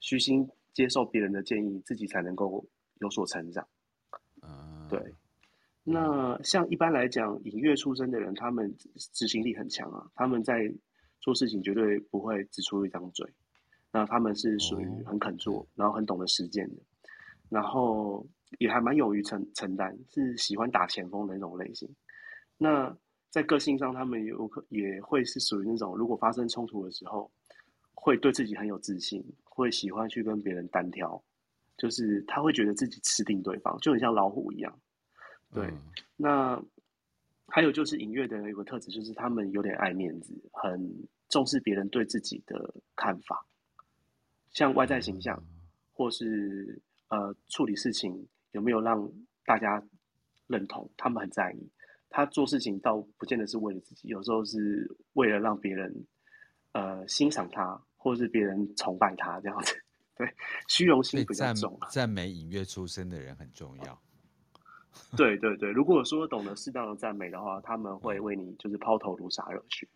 [0.00, 0.46] 虚心。
[0.74, 2.66] 接受别人的建议，自己才能够
[2.98, 3.64] 有所成长。
[4.40, 5.00] Uh, 对。
[5.84, 10.10] 那像一般来讲，隐月出生的人，他们执行力很强啊。
[10.16, 10.70] 他们在
[11.20, 13.24] 做事情绝对不会只出一张嘴。
[13.92, 15.66] 那他们是属于很肯做，oh.
[15.76, 16.82] 然后很懂得实践的，
[17.48, 18.26] 然后
[18.58, 21.88] 也还蛮勇于承承担，是喜欢打前锋的那种类型。
[22.58, 22.94] 那
[23.34, 27.28] 在个性上，他们有可也会是属于那种，如果发生冲突的时候，
[27.92, 29.20] 会对自己很有自信。
[29.42, 31.20] 会喜欢去跟别人单挑，
[31.76, 34.78] 就是他会觉得自己吃定对方，就很像老虎一样。
[35.52, 35.82] 对，嗯、
[36.16, 36.62] 那
[37.48, 43.44] 还有就是隐月的人有个特质，就是他们有点爱面子，很重视别人对自己的看法，
[44.52, 45.42] 像外在形象，
[45.92, 49.10] 或是呃处理事情有没有让
[49.44, 49.82] 大家
[50.46, 51.68] 认同，他们很在意。
[52.14, 56.06] 他做事情倒不见得是为了自己，有时候是为了让别人
[56.72, 57.80] 呃欣赏他。
[58.04, 59.74] 或是别人崇拜他这样子，
[60.14, 60.30] 对，
[60.68, 61.80] 虚荣心比较重。
[61.90, 63.98] 赞美隐月出生的人很重要。
[65.16, 69.88] 对对对，如果说懂得适当的赞美的话，他们会为你就是抛头颅洒热血。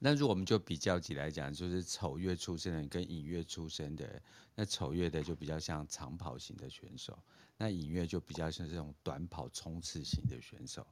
[0.00, 4.20] 那如果我们就比较起来讲，就是丑月出生的人跟隐月出生的人，
[4.56, 7.16] 那丑月的就比较像长跑型的选手，
[7.56, 10.84] 那隐月就比较像这种短跑冲刺型的选手，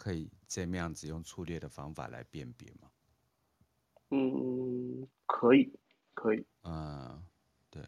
[0.00, 2.90] 可以这么样子用粗略的方法来辨别吗？
[4.08, 5.70] 嗯，可以，
[6.14, 7.22] 可以，嗯，
[7.68, 7.82] 对，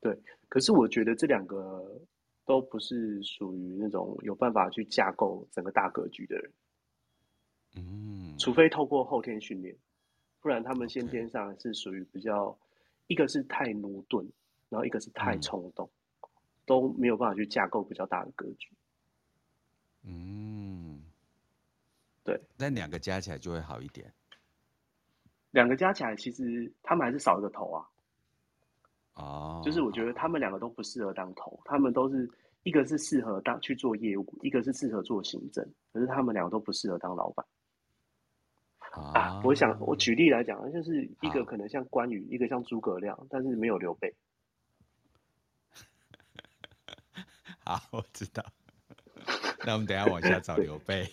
[0.00, 0.20] 对。
[0.48, 2.00] 可是我觉得这两个
[2.44, 6.52] 都不是属于那种有办法去架构整个大格局的人。
[7.76, 9.76] 嗯，除非透过后天训练，
[10.40, 12.58] 不然他们先天上是属于比较.
[13.06, 14.28] 一个是太驽钝，
[14.68, 15.88] 然后一个是太冲动，
[16.22, 16.28] 嗯，
[16.66, 18.68] 都没有办法去架构比较大的格局。
[20.02, 20.65] 嗯，
[22.26, 22.38] 对。
[22.58, 24.12] 那两个加起来就会好一点。
[25.52, 27.88] 两个加起来，其实他们还是少一个头啊。
[29.14, 32.30] 哦，oh, 就是我觉得他们两个都不适合当头，他们都是
[32.64, 37.46] 一个是适合当去做业务，一个是适合做行政，可是他们两个都不适合当老板。
[38.92, 39.16] Oh.
[39.16, 42.32] 啊，我想我举例来讲，就是一个可能像关羽，oh.
[42.32, 44.14] 一个像诸葛亮，但是没有刘备。
[47.64, 48.44] 好，我知道。
[49.64, 51.10] 那我们等一下往下找 刘备。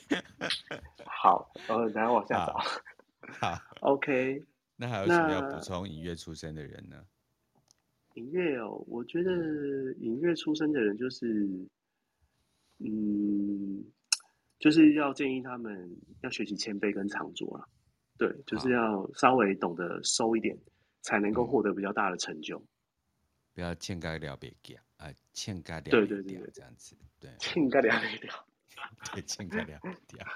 [1.24, 2.54] 好，我们等下往下找。
[3.40, 4.44] 好，OK。
[4.76, 7.02] 那还有什么要补充影乐出身的人呢？
[8.16, 9.32] 影乐哦，我觉得
[10.02, 11.26] 影乐出身的人就是，
[12.80, 13.86] 嗯，
[14.60, 15.90] 就是要建议他们
[16.24, 17.70] 要学习谦卑跟长拙了。
[18.18, 20.58] 对，就是要稍微懂得收一点，
[21.04, 22.60] 才能够获得比较大的成就。
[22.60, 22.68] 嗯、
[23.54, 28.46] 不要欠该了别掉啊，欠该了别对对对，这样子，对，欠该了别掉。
[29.14, 30.28] 对，欠该了别掉。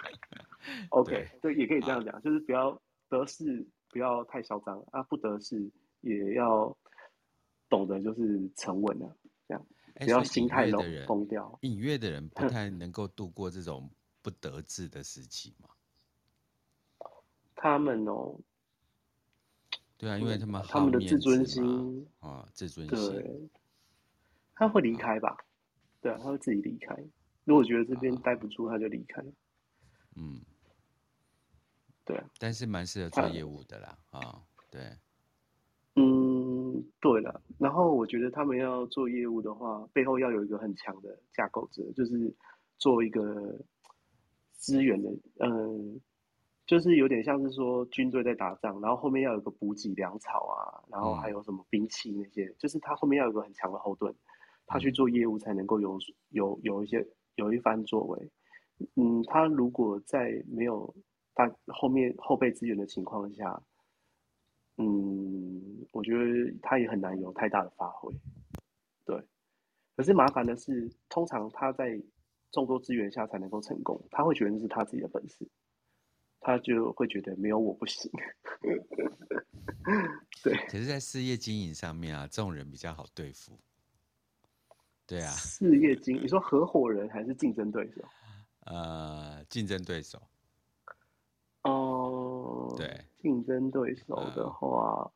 [0.90, 5.72] OK，对，也可以这样讲，就是不要得势，不要太嚣张啊；不得势，
[6.02, 6.76] 也要
[7.70, 9.16] 懂得就是沉稳啊，
[9.48, 11.58] 这样不要心态冷崩掉。
[11.62, 13.90] 隐约的人不太能够度过这种
[14.22, 15.70] 不得志的时期嘛？
[17.56, 18.40] 他们哦，
[19.98, 23.50] 对啊，因为他们他们的自尊心啊，自尊心，对，
[24.54, 25.36] 他会离开吧？
[26.02, 26.96] 对啊，他会自己离开。
[27.48, 29.24] 如果觉得这边待不住，他就离开。
[30.18, 30.42] 嗯。
[32.04, 32.18] 对。
[32.18, 34.82] 啊，但是蛮适合做业务的啦，啊、哦，对，
[35.96, 42.34] 嗯，对了，然后我觉得他们要做业务的话，背后要有一个很强的架构者，就是
[42.78, 43.58] 做一个
[44.54, 46.00] 资源的，嗯，
[46.66, 54.14] 就是有点像是说军队在打仗，然后后面要有个补给粮草啊，然后还有什么兵器那些，嗯、就是他后面要有个很强的后盾，
[54.66, 55.98] 他去做业务才能够有
[56.30, 57.06] 有有一些
[57.38, 58.30] 有一番作为，
[58.96, 60.94] 嗯，他如果在没有。
[61.40, 63.62] 他后面后备资源的情况下，
[64.78, 68.12] 嗯，我觉得他也很难有太大的发挥，
[69.06, 69.24] 对。
[69.96, 72.02] 可是麻烦的是，通常他在
[72.52, 75.48] 众多资源下才能够成功，他会觉得那是他自己的本事，
[76.40, 78.12] 他就会觉得没有我不行。
[80.44, 83.60] 对，可是，在事业经营上面啊，这种人比较好对付。
[85.08, 88.02] 对啊，事业经，你说合伙人还是竞争对手？
[88.66, 90.22] 呃，竞争对手。
[91.64, 95.12] 哦、呃，对，竞争对手的话、呃，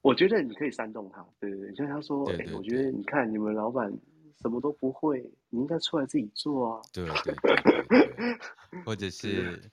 [0.00, 3.92] 我觉得你可以煽动他，对对对，像他说，哎、欸，我觉得你看你们老板
[4.40, 6.82] 什么都不会，你应该出来自己做啊。
[6.92, 9.70] 对对对，对，对，或者 是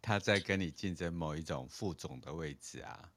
[0.00, 3.10] 他在跟你竞争某一种副总的位置啊。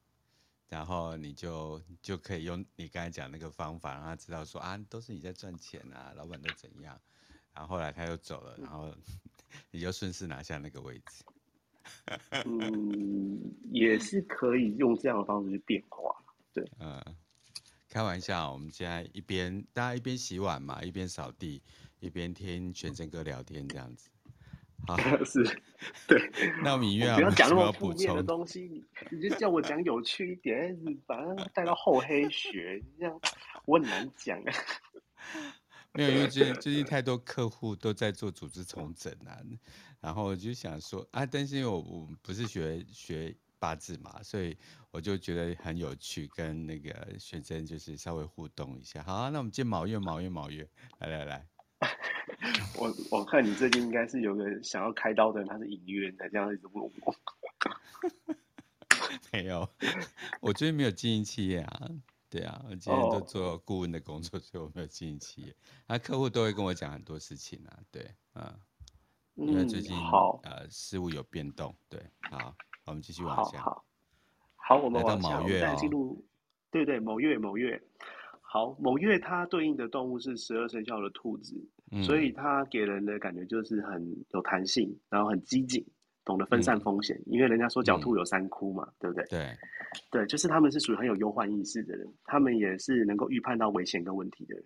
[0.71, 6.97] 然后你就就可以用你刚才讲那个方法，让他知道说啊，都是你在赚钱啊，老板都怎样。
[7.53, 8.95] 然后后来他又走了，然后
[9.69, 11.25] 你就顺势拿下那个位置。
[12.45, 16.15] 嗯，也是可以用这样的方式去变化。
[16.53, 17.03] 对，嗯，
[17.89, 21.62] 开玩笑，我们现在一边大家一边洗碗嘛，一边扫地，
[21.99, 24.10] 一边听全真哥聊天这样子。
[24.87, 25.43] 好， 是，
[26.07, 26.31] 对。
[26.63, 28.83] 那芈月，不要讲那么负面的东西，你
[29.17, 33.19] 你就叫我讲有趣一点，把它带到厚黑学，这样
[33.65, 34.53] 我很难讲啊。
[35.93, 39.37] 没有，因为最近最近太多客户都在做组织重整啊，
[39.99, 44.57] 然后我就想说啊，但是因为我我不是学学八字嘛，所以
[44.89, 49.03] 我就觉得很有趣，跟那个学生就是稍微互动一下。
[49.03, 50.67] 好啊，那我们见卯月，卯月，卯月，
[50.99, 51.50] 来来来。
[52.77, 57.15] 我 我看你最近应该是有个想要开刀的人，他是隐约才这样一直问我。
[59.31, 59.67] 没有，
[60.39, 61.89] 我最近没有经营企业啊。
[62.29, 65.53] 对啊，我今天都做顾问的工作，所以我没有经营企业。
[65.85, 67.77] 那客户都会跟我讲很多事情啊。
[67.91, 68.57] 对，嗯，
[69.35, 71.75] 因为最近、嗯、好呃事物有变动。
[71.89, 73.59] 对，好，我们继续往下。
[73.59, 73.83] 好，
[74.55, 75.41] 好，好，我们往下。
[75.41, 76.23] 卯月、哦、进入，
[76.71, 77.83] 对对，某月，某月。
[78.53, 81.55] 好，某月它对应的动物是十二生肖的兔子。
[82.03, 85.85] 所以它给人的感觉就是很有弹性，然后很机警，
[86.25, 87.17] 懂得分散风险。
[87.25, 89.25] 嗯、因为人家说狡兔有三窟嘛，嗯、对不对？
[89.29, 89.57] 对，
[90.09, 94.65] 对，就是他们是属于很有忧患意识的人，他们也是能够预判到危险跟问题的人。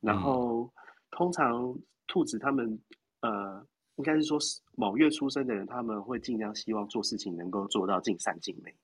[0.00, 0.70] 然后，嗯、
[1.10, 2.76] 通常兔子他们
[3.20, 3.64] 呃，
[3.96, 4.36] 应该是说
[4.76, 8.74] 某月出生的人，他们会尽量希望做事情能够做到尽善尽美，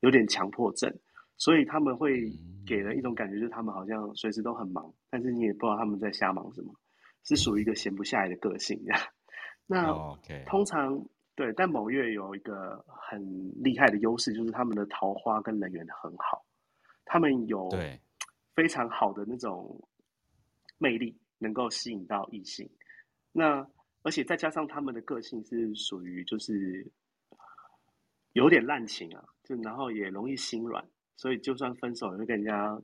[0.00, 0.92] 有点强迫症，
[1.40, 2.30] 所以他们会
[2.64, 6.72] 给人一种感觉，就是他们好像随时都很忙，但是你也不知道他们在瞎忙什么。
[7.22, 8.82] 是属于一个闲不下来的个性，
[9.68, 10.16] 那、oh.
[10.46, 13.20] 通常对，但某月有一个很
[13.62, 16.42] 厉害的优势，就是他们的桃花跟人缘很好，
[17.04, 17.68] 他们有
[18.54, 19.86] 非常好的那种
[20.78, 22.66] 魅力，能够吸引到异性。
[23.32, 23.68] 那
[24.02, 26.90] 而且再加上他们的个性是属于就是
[28.32, 30.82] 有点滥情啊，就然后也容易心软，
[31.20, 32.80] 所以就算分手也会跟人家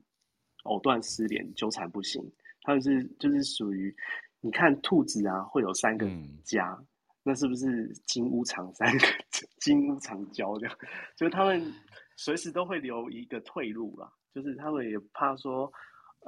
[0.64, 2.22] 藕断丝连，纠缠不清。
[2.62, 3.94] 他们是就是属于。
[4.42, 6.06] 你看兔子啊，会有三个
[6.44, 6.86] 家，嗯、
[7.24, 9.06] 那是不是金屋藏三个，
[9.58, 10.78] 金屋藏娇这样？
[11.16, 11.60] 就是他们
[12.16, 15.72] 随时都会留一个退路啦，就是他们也怕说，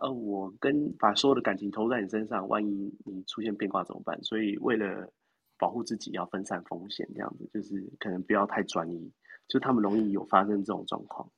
[0.03, 4.21] 呃，我跟把所有的感情投在你身上，万一你出现变卦怎么办？
[4.25, 5.13] 所以为了
[5.57, 9.13] 保护自己，要分散风险，这样子就是可能不要太专一，
[9.47, 11.31] 就他们容易有发生这种状况。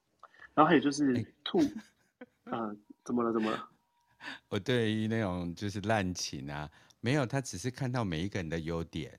[0.55, 1.61] 然后还有就是兔，
[2.45, 3.33] 嗯、呃，怎么了？
[3.33, 3.69] 怎么了？
[4.49, 9.19] 我对于那种就是滥情啊，没有，他只是看到每一个人的优点，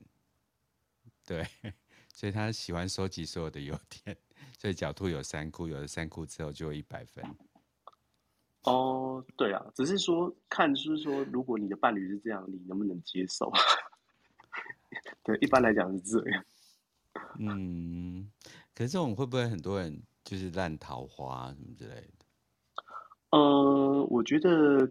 [1.26, 1.46] 对，
[2.12, 4.16] 所以他喜欢收集所有的优点。
[4.58, 7.24] 所以狡兔有三窟，有了三窟之后就有一百分。
[8.62, 13.50] 哦，对啊，只是说看，就是说，如果你的伴侣是这样，你能不能接受？
[15.24, 16.44] 对，一般来讲是这样。
[17.40, 18.30] 嗯，
[18.72, 22.24] 可是这种会不会很多人就是烂桃花什么之类的？
[23.30, 24.90] 呃，我觉得，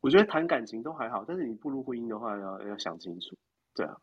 [0.00, 3.36] 我觉得谈感情都还好，但是你步入婚姻的话要，要要想清楚，
[3.74, 3.96] 对啊。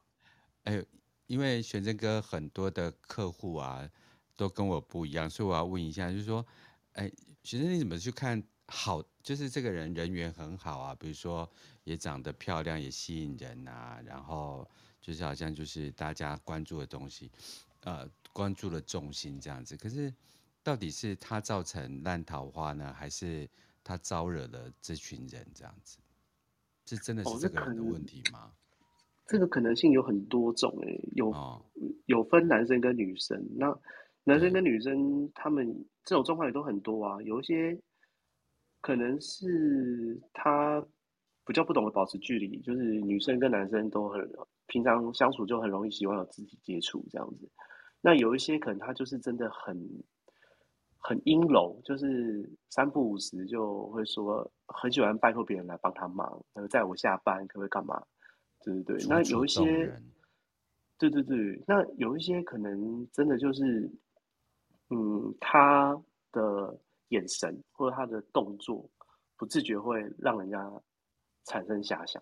[0.64, 0.86] 哎，
[1.28, 3.90] 因为玄真哥很多的客户啊，
[4.36, 6.46] 都跟我不一样，所以我要问一下，就是说，
[6.94, 7.12] 哎，
[7.44, 9.04] 玄真你怎么去看好？
[9.24, 11.50] 就是这个人人缘很好啊，比如说
[11.84, 14.70] 也长得漂亮，也吸引人啊，然后
[15.02, 17.32] 就是好像就是大家关注的东西，
[17.82, 20.14] 呃，关注的重心这样子，可是。
[20.66, 23.48] 到底是他造成烂桃花呢，还是
[23.84, 26.00] 他招惹了这群人这样子？
[26.84, 28.46] 这真的是这个人的问题吗？
[28.46, 28.52] 哦、
[29.28, 31.64] 这个可能性有很多种诶、欸，有、哦、
[32.08, 33.48] 有分男生跟女生。
[33.56, 33.80] 那
[34.24, 37.22] 男生跟女生他们这种状况也都很多啊。
[37.22, 37.80] 有一些
[38.82, 40.84] 可能是他
[41.46, 44.28] 比较不懂得保持距离，就是女生跟男生都很
[44.66, 47.48] 平常相处就很容易喜欢有肢体接触这样子。
[48.06, 50.04] 那有一些可能他就是真的很。
[51.08, 58.02] 很阴柔，就是三不五时就会说很喜欢拜托别人来帮他忙，呃，在我下班可不可以干嘛？
[58.64, 59.96] 对对对，那有一些，
[60.98, 63.88] 对对对，那有一些可能真的就是，
[64.90, 65.96] 嗯，他
[66.32, 66.76] 的
[67.10, 68.90] 眼神或者他的动作，
[69.38, 70.82] 不自觉会让人家
[71.44, 72.20] 产生遐想。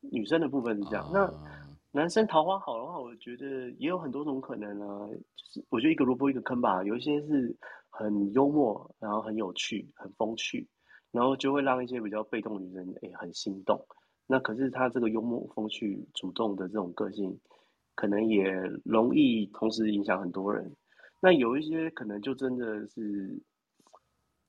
[0.00, 1.69] 女生的部分是这样，啊、那。
[1.92, 5.08] 男生桃花好的话，我觉得也有很多种可能啊。
[5.08, 7.56] 就是我觉得一个萝卜一个坑吧，有一些是
[7.88, 10.68] 很幽默，然后很有趣、很风趣，
[11.10, 13.84] 然后就会让一些比较被动的女人诶很心动。
[14.26, 17.36] 那可是他这个幽默、风趣、主动的这种个性，
[17.96, 18.44] 可能也
[18.84, 20.72] 容易同时影响很多人。
[21.20, 23.42] 那有一些可能就真的是，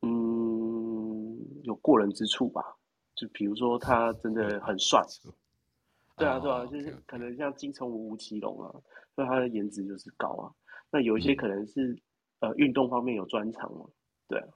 [0.04, 2.62] 嗯，有过人之处吧。
[3.16, 5.02] 就比如说他真的很帅。
[6.18, 8.70] 对啊，对啊，就是可能像金城武、吴奇隆啊，
[9.16, 10.54] 所以他的颜值就是高啊。
[10.92, 11.94] 那有一些可能是、
[12.40, 13.86] 嗯、呃运动方面有专长嘛，
[14.28, 14.48] 对啊，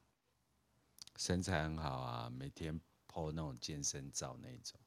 [1.16, 2.80] 身材很好啊，每天
[3.12, 4.80] po 那种健身照那种。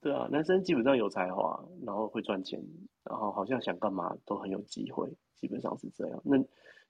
[0.00, 2.58] 对啊，男生基本上有才华，然后会赚钱，
[3.04, 6.22] 然后好像想干嘛都很有机会，基本上是这样。
[6.24, 6.36] 那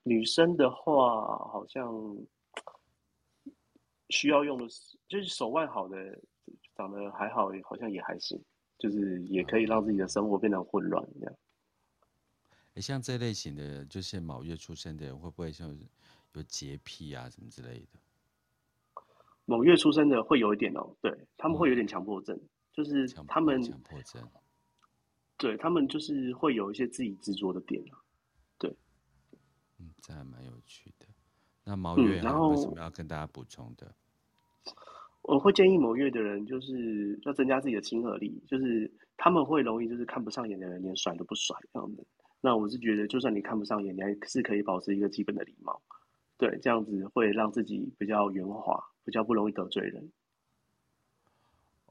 [0.04, 1.92] 女生的话，好像
[4.10, 5.96] 需要用的是，就是手腕好的，
[6.76, 8.40] 长得还好，好像也还行。
[8.80, 11.34] 就是也可以让自己的生活变得混乱这样。
[12.74, 15.78] 哎，像这类型的，就是卯月出生的人，会不会像
[16.32, 18.00] 有洁癖啊什么之类的？
[19.44, 24.28] 卯月出生的会有一点哦，对，他们会有点强迫症，嗯、就是他们强迫症，
[25.36, 27.98] 对他们就是会有一些自己执着的点啊。
[28.58, 28.74] 对，
[29.78, 31.06] 嗯，这还蛮有趣的。
[31.64, 33.94] 那卯月还有为什么要跟大家补充的？
[35.22, 42.06] 我会建议某月的人，就是要增加自己的亲和力，就是他们会容易就是看不上眼的人，连甩都不甩这样子。
[42.40, 45.80] 那我是觉得，就算你看不上眼，你还是可以保持一个基本的礼貌，
[46.38, 50.10] 对，这样子会让自己比较圆滑，比较不容易得罪人。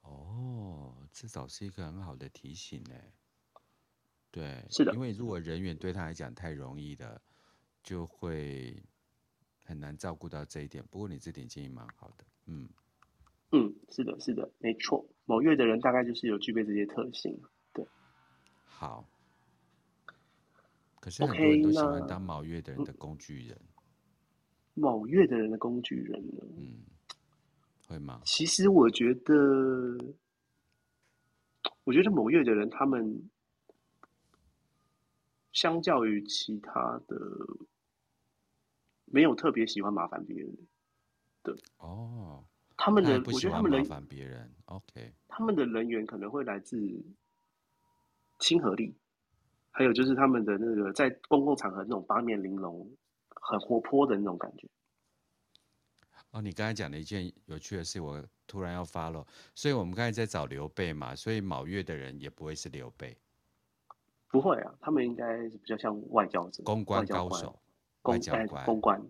[0.01, 2.95] 哦，至少是一个很好的提醒呢。
[4.31, 7.21] 对，是的，因为如果人缘对他来讲太容易的，
[7.83, 8.83] 就会
[9.63, 10.83] 很难照顾到这一点。
[10.89, 12.67] 不过你这点建议蛮好的，嗯。
[13.89, 15.05] 嗯，是的，是的，没错。
[15.25, 17.39] 某月的人大概就是有具备这些特性，
[17.73, 17.85] 对。
[18.65, 19.07] 好。
[20.99, 23.57] 可是很多人都喜欢当某月的人的工具人。
[24.73, 26.43] 某月的人的工具人呢？
[26.57, 26.83] 嗯，
[27.87, 28.21] 会吗？
[28.25, 29.33] 其实我觉得，
[31.83, 33.29] 我觉得某月的人他们
[35.51, 37.17] 相较于其他的，
[39.05, 40.57] 没有特别喜欢麻烦别人。
[41.43, 41.55] 对。
[41.77, 42.45] 哦。
[42.81, 45.13] 他们的，我觉得他们人烦别人，OK。
[45.27, 46.79] 他们的人员可能会来自
[48.39, 48.95] 亲和力，
[49.69, 52.89] 还有就是他们的那个在公共场合那种八面玲珑、
[53.29, 54.65] 很活泼的那种感觉。
[56.31, 59.27] 哦，你刚才讲了一件有趣的事，我突然要 follow。
[59.53, 63.17] 所以我们刚才在找刘备嘛，所以卯月的人也不会是刘备。
[64.29, 67.59] 不会啊，他们应该是比较像外交者、公关高手、
[68.03, 69.05] 外交官、公关，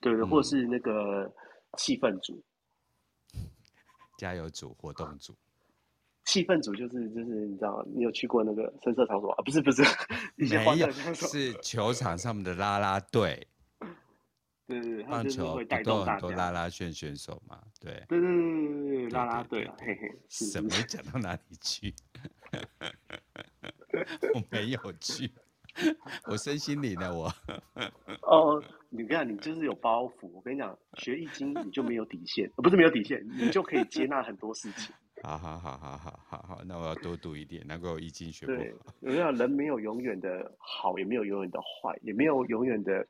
[0.00, 1.32] 对对，或是那个
[1.78, 2.42] 气氛组。
[4.16, 5.34] 加油组、活动组、
[6.24, 9.42] 气氛组就是就是你知道，你有去过那个深色场所啊？
[9.44, 9.82] 不是不是，
[10.36, 10.48] 没
[10.78, 13.46] 有，是球场上面的啦啦队。
[14.66, 17.60] 对对对，棒球不都有很多啦啦选选手嘛？
[17.78, 21.94] 对对对对对，啦啦队，嘿嘿，什么讲到哪里去？
[24.34, 25.30] 我没有去，
[26.30, 27.32] 我身心灵的我。
[28.22, 28.62] 哦。
[28.96, 30.28] 你看，你就是有包袱。
[30.32, 34.94] 我跟你讲，学易经你就没有底线，不是没有底线，你就可以接纳很多事情。
[35.24, 38.58] 好好好好好好好，那我要多读一点，难怪我易经学不好。
[38.58, 43.04] 对，我跟你讲，人没有永远的好，也没有永远的坏，也没有永远的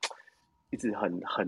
[0.70, 1.46] 一直很很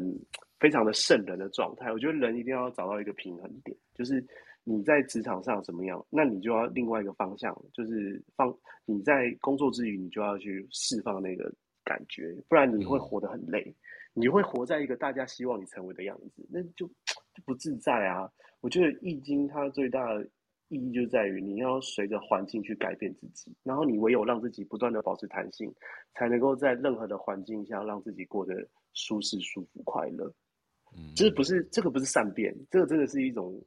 [0.60, 1.90] 非常的圣人的状态。
[1.90, 4.22] 我觉得人一定要找到一个平衡点，就是
[4.68, 8.52] 你在职场上怎么样，那你就要另外一个方向，就是放
[8.84, 11.50] 你在工作之余，你就要去释放那个
[11.84, 13.62] 感觉，不然你会活得很累。
[13.68, 13.74] 嗯
[14.18, 18.26] 你会活在一个大家希望你成为的样子，那就就不自在啊！
[18.62, 20.24] 我觉得《易经》它最大的
[20.68, 25.70] 意义就在于你要随着环境去改变自己，然后你唯有让自己不断的保持弹性，
[26.14, 28.54] 才能够在任何的环境下让自己过得
[28.94, 30.24] 舒适、舒服、快乐。
[30.96, 33.62] 嗯，这不是这个不是善变，这个真的是一种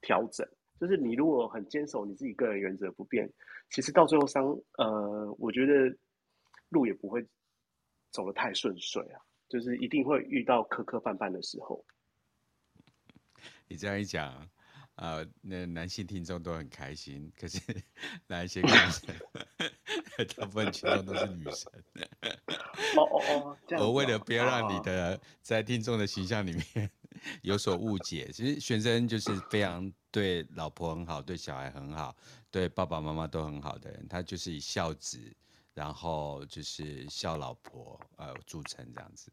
[0.00, 0.46] 调整。
[0.80, 3.28] 就是你如果很坚守你自己个人原则不变，
[3.70, 4.44] 其实到最后伤
[4.76, 5.96] 呃，我觉得
[6.68, 7.26] 路也不会
[8.10, 9.20] 走得太顺遂啊。
[9.48, 11.82] 就是一定会遇到磕磕绊绊的时候。
[13.66, 14.30] 你这样一讲，
[14.94, 17.32] 啊、呃，那男性听众都很开心。
[17.34, 17.58] 可是，
[18.28, 19.14] 那一些女生，
[20.36, 21.72] 大部分群众都是女生。
[22.94, 26.90] 哦哦哦，我为了不要让你的在听众的形象里面
[27.42, 32.16] 有所误解，其实玄真就是非常对老婆很好，对小孩很好，
[32.50, 34.06] 对爸爸妈妈都很好的人。
[34.08, 35.18] 他就是以孝子，
[35.74, 39.32] 然后就是孝老婆呃著称这样子。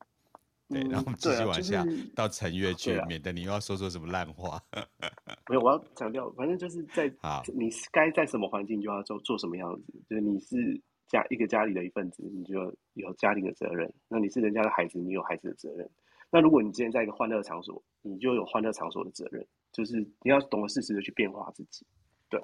[0.68, 4.62] 对，然后我们继续往下、嗯就是、到陈月去，免得你又要说说什么烂话。
[5.50, 7.08] 没有，我要强调，反正就是在
[7.54, 10.82] 你该在什么环境就要做做什么样子，就是你是。
[11.08, 13.94] 家一个家里的一份子，你就有家庭的责任。
[14.08, 15.88] 那你是人家的孩子，你有孩子的责任。
[16.30, 21.86] 那如果你今天在一个欢乐场所，你就有欢乐场所的责任，就是你要懂得适时的去变化自己。
[22.30, 22.42] 对，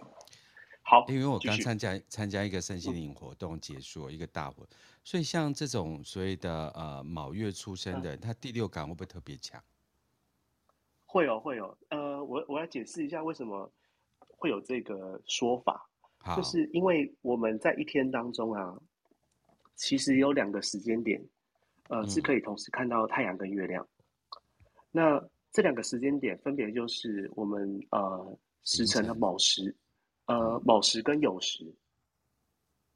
[0.82, 1.06] 好。
[1.08, 4.66] 因为我刚参加参加一个身心灵活动结束，嗯、一个大活，
[5.04, 9.62] 所以像这种所谓的呃卯月出生的，嗯、他第六感会不会特别强？
[11.06, 11.78] 会有会有。
[11.90, 13.72] 呃，我我来解释一下为什么
[14.30, 15.88] 会有这个说法。
[16.36, 18.80] 就是因为我们在一天当中啊，
[19.76, 21.20] 其实有两个时间点，
[21.90, 23.86] 呃，是可以同时看到太阳跟月亮。
[23.86, 29.76] 嗯、那这两个时间点分别就是我们呃时辰的卯时，
[30.26, 31.64] 呃卯时跟酉时，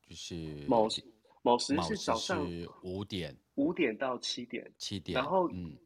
[0.08, 1.04] 就是卯时
[1.44, 2.48] 卯时是早上
[2.84, 5.78] 五点五点到七点七点，然后嗯。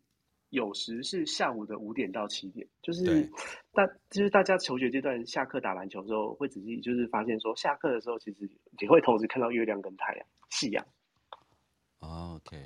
[0.51, 3.31] 有时是下午的五点到七点，就是
[3.71, 10.83] 大就是大家求学阶段下课打篮球的时候，会仔细就是发现说，下课的时候其实也会同时看到月亮跟太阳、夕阳。
[11.99, 12.57] Oh, OK，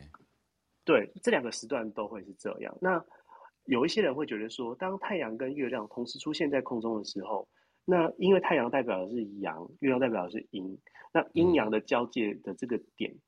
[0.86, 2.78] 对，这两个时段都会是这样。
[2.82, 3.04] 那
[3.66, 7.48] 有一些人会觉得说，当太阳跟月亮同时出现在空中的时候，
[7.86, 10.78] 那因为太阳代表的是阳，月亮代表的是阴，
[11.14, 13.22] 那阴阳的交界的这个点，嗯、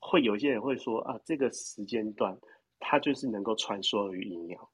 [0.00, 2.38] 会有一些人会说啊，这个时间段。
[2.86, 4.68] 它就是能够穿梭于阴阳。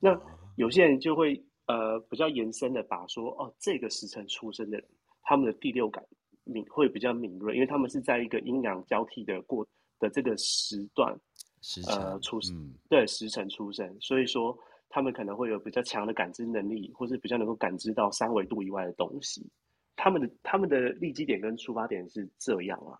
[0.00, 0.20] 那
[0.56, 4.86] 有些人就会呃比较延伸的把说哦，这个时辰出生的人，
[5.22, 6.04] 他们的第六感
[6.44, 9.66] 敏会比较敏锐，因为他们是在一个阴阳交替的过
[9.98, 11.18] 的这个时段
[11.62, 14.56] 时辰呃出生，嗯、对时辰出生，所以说
[14.88, 19.48] 他们可能会有比较强的感知能力，或是比较能够感知到三维度以外的东西。
[19.96, 22.98] 他们的他们的立基点跟出发点是这样啊。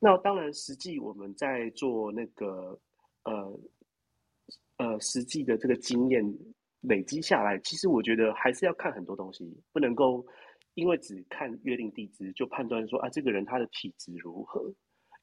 [0.00, 2.78] 那当然，实际我们在做那个
[3.24, 3.60] 呃
[4.78, 6.24] 呃实际的这个经验
[6.80, 10.24] 累积下来，其实我觉得还是要看很多东西，不能够
[10.74, 14.72] 因为只看约定地支就判断说啊这个人他的体质如何，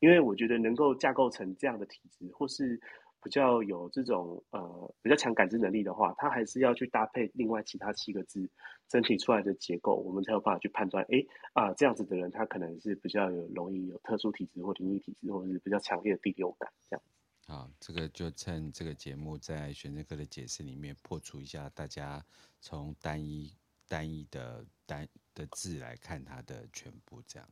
[0.06, 2.80] 因为我觉得能够架构成这样的体质，或是
[3.24, 8.48] 比较有这种呃比较强感知能力的话，他还是要去搭配另外其他七个字
[8.88, 17.04] 整体出来的结构，我们才有办法去判断，哎啊这样子的人他可能是比较有容易有特殊体质或灵异体质，或者是比较强烈的第六感这样。
[17.48, 22.24] 好，这个就趁这个节目在玄真课的解释里面破除一下大家
[22.62, 23.52] 从单一
[23.88, 27.50] 单一的单的字来看它的全部这样。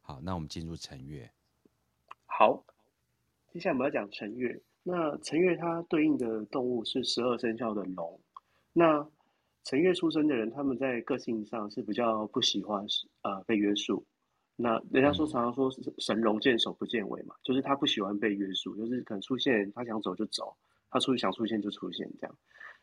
[0.00, 1.30] 好，那我们进入辰月。
[2.32, 2.64] 好，
[3.52, 4.58] 接下来我们要讲辰月。
[4.82, 8.18] 那辰月它对应的动物是十二生肖的龙。
[8.72, 9.06] 那
[9.64, 12.86] 辰月出生的人，他们在个性上是比较不喜欢
[13.22, 14.06] 呃被约束。
[14.56, 20.56] 那人家说常常说神龙见首不见尾嘛，就是他不喜欢被约束，就是可能出现他想走就走，
[20.88, 22.36] 他出想出现就出现这样。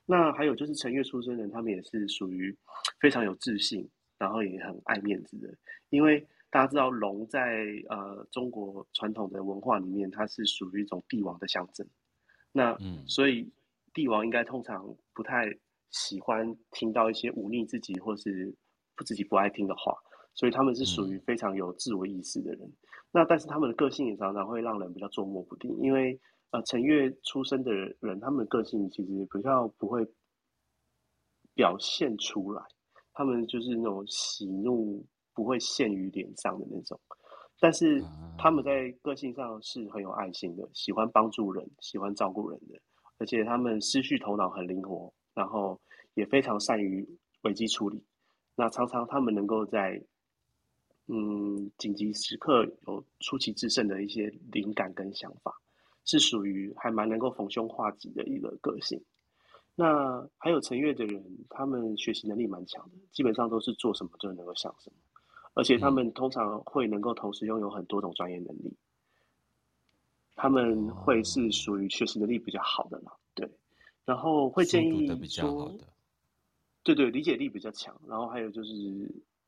[0.05, 2.55] 那还有就是辰月出生的人，他们也是属于
[2.99, 3.89] 非常有自信，
[4.19, 5.51] 然后也很爱面子的，
[5.89, 6.27] 因为。
[6.49, 11.85] 大家知道龙在呃中国传统的文化里面，它是属于一种帝王的象征。
[12.53, 13.51] 那嗯，所以
[13.93, 15.45] 帝王应该通常不太
[15.91, 18.55] 喜欢听到一些忤逆自己或是
[18.95, 19.93] 不自己不爱听的话，
[20.33, 22.61] 所以他们是属于非常有自我意识的人。
[22.61, 22.77] 嗯、
[23.11, 26.17] 那但是他们的个性也常常会让人比较捉摸不定，因为
[26.51, 30.07] 呃辰月出生的人，他们的个性其实比较不会
[31.53, 32.63] 表现出来，
[33.13, 35.05] 他们就是那种喜怒。
[35.37, 36.99] 不会限于脸上的那种，
[37.59, 38.03] 但是
[38.39, 42.81] 他们在个性上是很有爱心的，喜欢帮助人，喜欢照顾人的，
[43.19, 45.79] 而且他们思绪头脑很灵活，然后
[46.15, 47.07] 也非常善于
[47.43, 48.03] 危机处理。
[48.55, 50.01] 那常常他们能够在
[51.05, 55.53] 嗯紧急时刻有出奇制胜的一些灵感跟想法，
[56.03, 58.99] 是属于还蛮能够逢凶化吉的一个个性。
[59.75, 64.95] 那还有陈月的人，他们学习能力蛮强的，基本上都是做什么就能够想什么。
[65.57, 68.77] 而且他们通常会能够同时拥有很多种专业能力，
[70.35, 73.11] 他们会是属于学习能力比较好的嘛？
[73.33, 73.49] 对，
[74.05, 75.75] 然后会建议说，
[76.83, 78.71] 对对，理解力比较强，然后还有就是，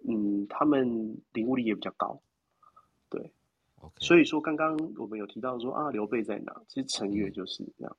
[0.08, 2.20] 嗯，他们领悟力也比较高，
[3.08, 3.32] 对
[3.80, 4.04] ，Okay.
[4.04, 6.60] 所以说刚刚我们有提到说啊，刘备在哪？
[6.68, 7.98] 其实陈月就是这样，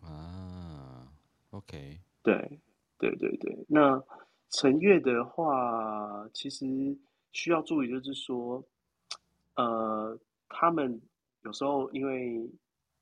[0.00, 1.06] 啊
[1.50, 2.60] ，OK，对，
[2.98, 4.02] 对对对，那。
[4.52, 6.66] 辰月的话，其实
[7.32, 8.62] 需要注意，就是说，
[9.56, 11.00] 呃，他们
[11.42, 12.48] 有时候因为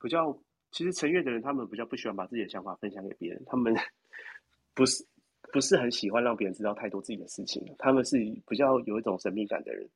[0.01, 0.33] 比较，
[0.71, 3.75] 其实辰月的人他们比较不喜欢把自己的想法分享给别人，他们
[4.75, 5.05] 不是
[5.53, 9.89] 不是很喜欢让别人知道太多自己的事情，他们是比较有一种神秘感的人，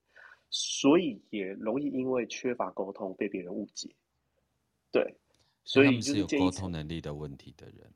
[0.51, 3.89] 所以也容易因为缺乏沟通被别人误解。
[4.91, 5.17] 对，
[5.63, 7.93] 所以就是有沟通能力的问题的人，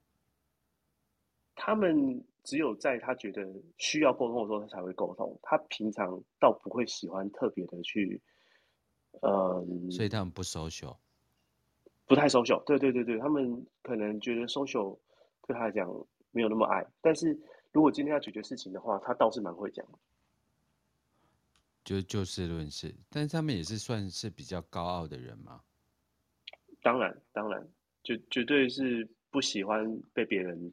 [1.56, 5.38] 他们只有在他觉得需要沟通的时候，他才会沟通。
[5.42, 8.20] 他平常倒不会喜欢特别的去，
[9.20, 10.96] 嗯，所以他们不 social，
[12.06, 12.62] 不太 social。
[12.64, 14.98] 对对对对，他们可能觉得 social
[15.46, 15.88] 对他来讲
[16.30, 16.86] 没有那么爱。
[17.00, 17.38] 但是
[17.72, 19.84] 如果今天要解决事情的话，他倒是蛮会讲。
[21.84, 25.62] 就就事论事，但是他们也是算是比较高傲的人嘛。
[26.82, 27.66] 当然，当然，
[28.04, 30.72] 绝绝对是不喜欢被别人，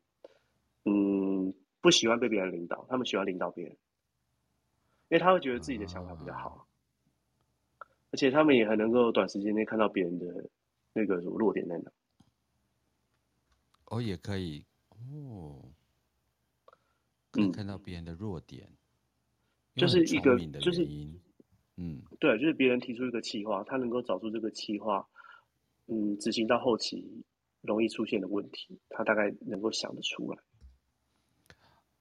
[0.85, 2.85] 嗯，不喜欢被别人领导。
[2.89, 3.73] 他们喜欢领导别人，
[5.09, 6.67] 因为他会觉得自己的想法比较好，
[7.79, 10.49] 啊、而且他们也很能够短时间内看到别人的
[10.93, 11.91] 那个弱点在哪。
[13.85, 15.61] 哦，也可以哦，
[17.31, 18.67] 可以看到别人的弱点，
[19.75, 20.87] 嗯、就是一个就是
[21.77, 25.07] 嗯，对，就是别人提出一个企划，他能够找出这个企划。
[25.87, 27.23] 嗯，执行到后期
[27.61, 30.39] 容易出现的问题，他大概能够想得出来。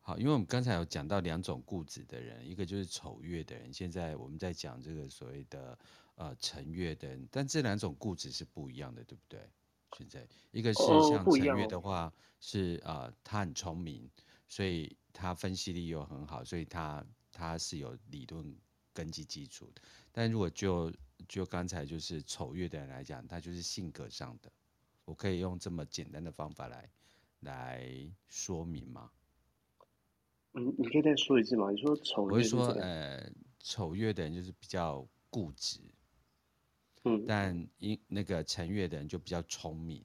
[0.06, 5.78] 好，因为我们刚才有讲到两种固执的人，一个就是丑月的人，现在我们在讲这个所谓的
[6.16, 9.40] 呃辰月的人，但这两种固执是不一样的，对不对？
[9.96, 14.06] 现在一个是像辰月的话，是呃他很聪明，
[14.46, 17.02] 所以他分析力又很好，所以他
[17.32, 18.54] 他是有理论
[18.92, 19.80] 根基基础的。
[20.12, 20.92] 但如果就
[21.26, 24.52] 就刚才就是丑月的人来讲，他就是性格上的，
[25.06, 26.90] 我可以用这么简单的方法来
[27.40, 27.88] 来
[28.28, 29.10] 说明吗？
[30.54, 31.70] 嗯，你可以再说一次吗？
[31.70, 35.80] 你说丑月，我会说呃，丑月的人就是比较固执，
[37.04, 40.02] 嗯，但因那个辰月的人就比较聪明，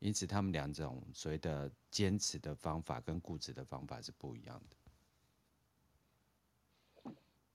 [0.00, 4.76] 因此他们两种所谓的坚持的方法跟固执的方法是不一样的。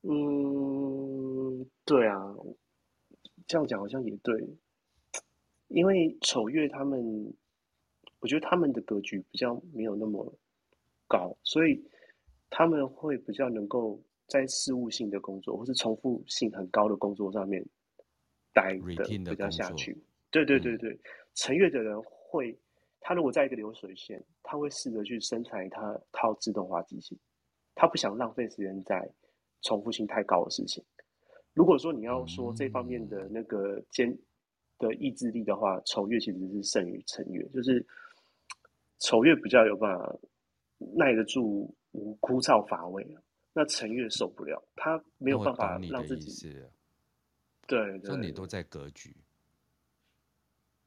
[0.03, 2.35] 嗯，对啊。
[3.47, 4.47] 这样讲好像也对，
[5.69, 7.33] 因为丑月他们，
[8.19, 10.31] 我觉得他们的格局比较没有那么
[11.07, 11.83] 高，所以
[12.50, 17.64] 他们会比较能够在事务性的工作或是重复性很高的工作上面
[18.54, 19.97] 待的比较下去。
[20.32, 21.00] 对对对对，
[21.34, 22.56] 辰、嗯、月的人会，
[23.00, 27.18] 他如果在一个流水线，他会试着去生产他套套自动化机器，
[27.74, 29.10] 他不想浪费时间在
[29.62, 30.84] 重复性太高的事情。
[31.54, 34.16] 如果说你要说这方面的那个坚
[34.78, 37.86] 的意志力的话，丑月其实是胜于成月，就是
[39.00, 40.16] 丑月比较有办法
[40.95, 41.76] 耐得住
[42.19, 43.05] 枯燥乏味，
[43.53, 46.49] 那陈月受不了，他没有办法让自己。
[47.67, 49.15] 对，对，你都在格局。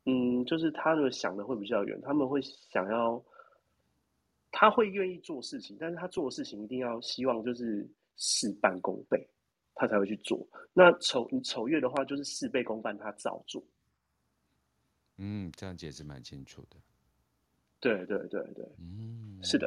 [0.05, 3.23] 嗯，就是他们想的会比较远，他们会想要，
[4.51, 9.29] 他会愿意做事情，但是他做的事情一定要希望就是事半功倍。
[9.75, 10.47] 他才会去做。
[10.75, 13.65] 那丑你丑月的话，就是事倍功半，他照做。
[15.17, 16.77] 嗯，这样解释蛮清楚的。
[17.81, 19.67] 对对对对，嗯，是的。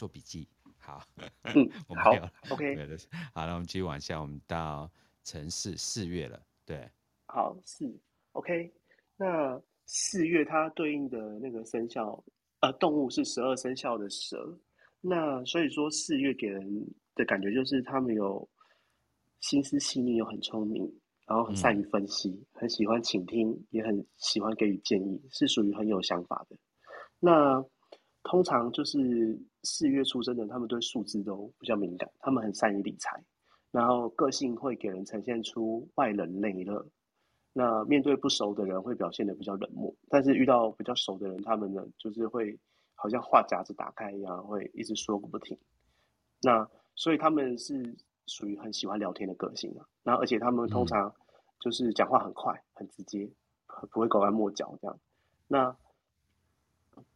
[0.00, 0.48] 做笔记，
[0.78, 1.02] 好。
[1.42, 2.10] 嗯， 我们好
[2.48, 2.74] ，OK。
[3.34, 4.90] 好了，我们继续往下，我们到
[5.24, 6.40] 城市四月了。
[6.64, 6.90] 对，
[7.26, 7.84] 好，四
[8.32, 8.72] OK。
[9.18, 12.24] 那四月它对应的那个生肖，
[12.60, 14.58] 呃，动物是十二生肖的蛇。
[15.02, 16.64] 那所以说，四月给人
[17.14, 18.48] 的感觉就是他们有
[19.40, 20.82] 心思细腻，又很聪明，
[21.26, 26.56] 然后很善于分析，嗯，很喜欢倾听，也很喜欢给予建议，是属于很有想法的。
[27.18, 27.62] 那
[28.22, 33.22] 通常就是四月出生的，他们对数字都比较敏感，他们很善于理财，
[33.70, 36.86] 然后个性会给人呈现出外冷内热。
[37.52, 42.58] 那面对不熟的人会表现的比较冷漠，但是遇到比较熟的人，他们呢就是会。
[43.02, 45.56] 好像话匣子打开一样，会一直说个不停。
[46.42, 47.96] 那所以他们是
[48.26, 49.88] 属于很喜欢聊天的个性啊。
[50.02, 51.10] 然后而且他们通常
[51.60, 53.26] 就是讲话很快、很直接，
[53.90, 55.00] 不会拐弯抹角这样。
[55.48, 55.74] 那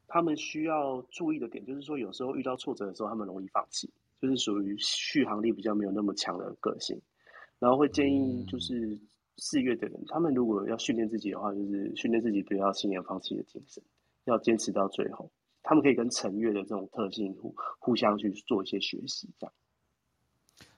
[0.07, 3.91] 他们需要注意的点就是说，有时候遇到挫折的时候，他们容易放弃，
[4.21, 7.01] 就是属于续航力比较没有那么强的个性。
[7.59, 8.99] 然后会建议就是
[9.39, 13.83] 四月的人，他们如果要训练自己的话，就是训练自己不要轻言放弃的精神，
[14.25, 15.31] 要坚持到最后。
[15.63, 19.55] 他们可以跟辰月的这种特性互互相去做一些学习，这样。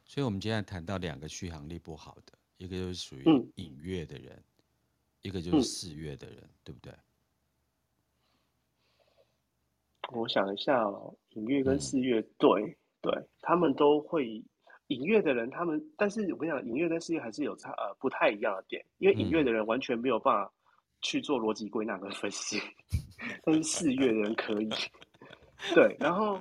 [0.04, 3.24] 所以，我们今天谈到两个续航力不好的，一个就是属于
[3.56, 4.62] 隐月的人，嗯、
[5.22, 6.92] 一个就是四月的人，嗯、对不对？
[10.12, 14.42] 我想一下哦，影月跟四月，对对，他们都会
[14.88, 20.52] 影月的人，他们，但是我跟你讲，影月跟四月还是有差，呃，不太一样的点，因为影月的人完全没有办法
[21.00, 22.58] 去做逻辑归纳跟分析，
[23.22, 24.68] 嗯、但是四月的人可以。
[25.74, 26.40] 对，然后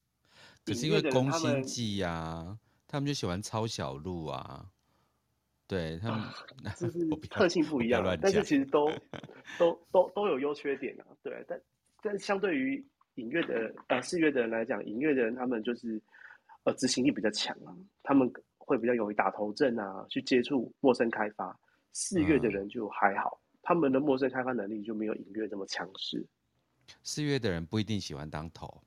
[0.66, 4.66] 可是因为宫心计呀，他们就喜欢抄小路啊，
[5.66, 8.90] 对他们，啊、就是 特性不一样，但是其实都
[9.58, 11.60] 都都都有优缺点啊，对，但
[12.02, 12.84] 但相对于
[13.18, 16.00] 隐月的呃四月的人来讲，隐月的人他们就是。
[16.64, 21.56] 呃，执行力比较强啊，他们会比较容易打头阵啊，去接触陌生开发。
[21.92, 26.26] 四月的人就还好，嗯、他们的陌生开发能力就没有影月这么强势。
[27.04, 28.82] 四月的人不一定喜欢当头。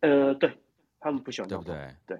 [0.00, 0.50] 呃，对，
[0.98, 2.16] 他们不喜欢当头，对不对？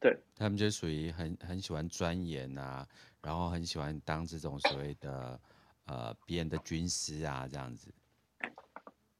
[0.00, 2.88] 对，对，他们就属于很很喜欢钻研啊，
[3.22, 5.38] 然后很喜欢当这种所谓的
[5.84, 7.92] 呃别人的军师啊，这样子。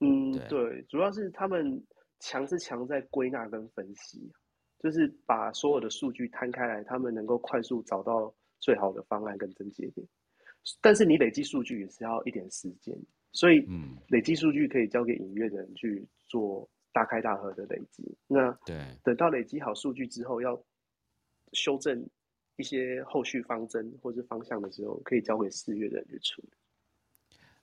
[0.00, 1.82] 嗯，对，主要是他们。
[2.22, 4.30] 强是强在归纳跟分析，
[4.78, 10.06] 就是把所有的数据摊开来，他们能够快速找到最好的方案跟症结点。
[10.82, 12.94] 但是你累积数据也是要一点时间，
[13.32, 13.66] 所以
[14.08, 18.04] 累积数据可以交给隐月的人去做大开大合的累积。
[18.26, 20.62] 那对，等到累积好数据之后，要
[21.54, 22.06] 修正
[22.56, 26.50] 一些后续方针或是方向的时候，可以交给四月的人去处理。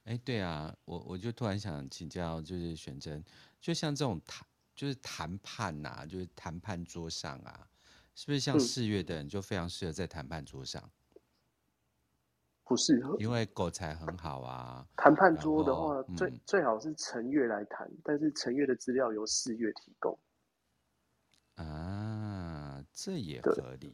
[0.07, 3.21] 哎，对啊，我我就突然想请教，就是选真。
[3.59, 7.67] 就像这种谈，就是谈判呐、啊，就是谈判桌上啊，
[8.15, 10.81] 是不是像四月的人就非常适合在谈判桌上？
[11.13, 11.19] 嗯、
[12.63, 14.87] 不适合，因为口才很好啊。
[14.95, 20.17] 谈判桌的话，最、嗯、最好是陈月来谈，但是陈月的资料由四月提供。
[21.55, 23.93] 啊，这也合理。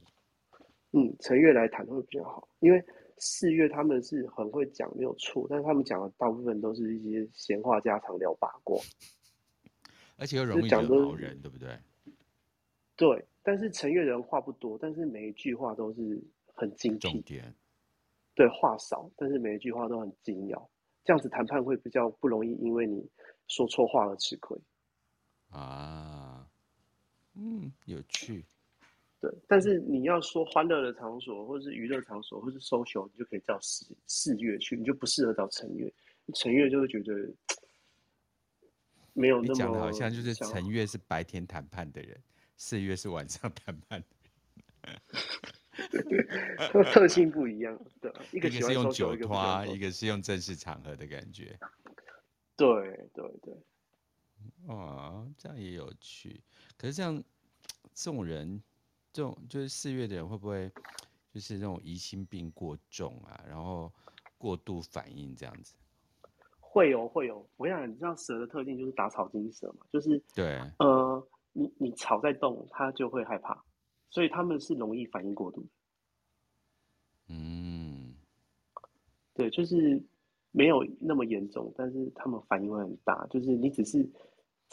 [0.92, 2.86] 嗯，陈月来谈会比较好，因为
[3.18, 8.78] 四月他们是很会讲，没有错，但是他们讲的大部分都是一些闲话家常、聊八卦。
[10.18, 11.78] 而且又容易惹毛人，对不对？
[12.96, 17.00] 对，但是陈月人话不多，但是每一句话都是很精辟。
[17.00, 17.54] 重点。
[18.36, 20.70] 对，话少，但是每一句话都很精要，
[21.04, 23.10] 这样子谈判会比较不容易，因为你
[23.48, 24.58] 说错话而吃亏。
[25.50, 26.48] 啊，
[27.36, 28.46] 嗯，有趣。
[29.24, 35.94] 对，但是你要说欢乐的场所，或是娱乐场所，或是 social，你就可以叫四四月去，你就不适合找成月。
[36.34, 37.14] 成月就会觉得。
[39.16, 42.20] 没有那么讲的好像就是成月是白天谈判的人，
[42.58, 44.08] 四月是晚上谈判的
[46.10, 47.80] 人，特性不一样。
[48.02, 51.56] 对， 一个是用酒托，一个是用正式场合的感觉。
[52.58, 52.68] 对
[53.14, 53.54] 对对，
[54.68, 56.42] 哦，这样也有趣。
[56.76, 57.24] 可是这样，
[57.94, 58.64] 这种人，
[59.14, 60.70] 这种就是四月的人，会不会
[61.32, 63.40] 就是那种疑心病过重啊？
[63.48, 63.90] 然后
[64.38, 65.76] 过度反应这样子？
[66.60, 73.64] 会有会有，我想你知道蛇的特性就是打草惊蛇嘛，就是对，呃，你你草在动，它就会害怕，
[74.10, 75.64] 所以他们是容易反应过度。
[77.28, 78.16] 嗯，
[79.36, 80.02] 对，就是
[80.50, 84.10] 没有那么严重，但是他们反应会很大，就是你只是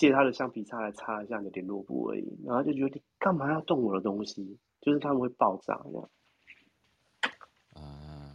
[0.00, 6.10] 借他的橡皮擦来擦一下你的联络簿而已，然后就觉得你干嘛要动我的东西，就是他们会爆炸这样。
[7.74, 8.34] 啊，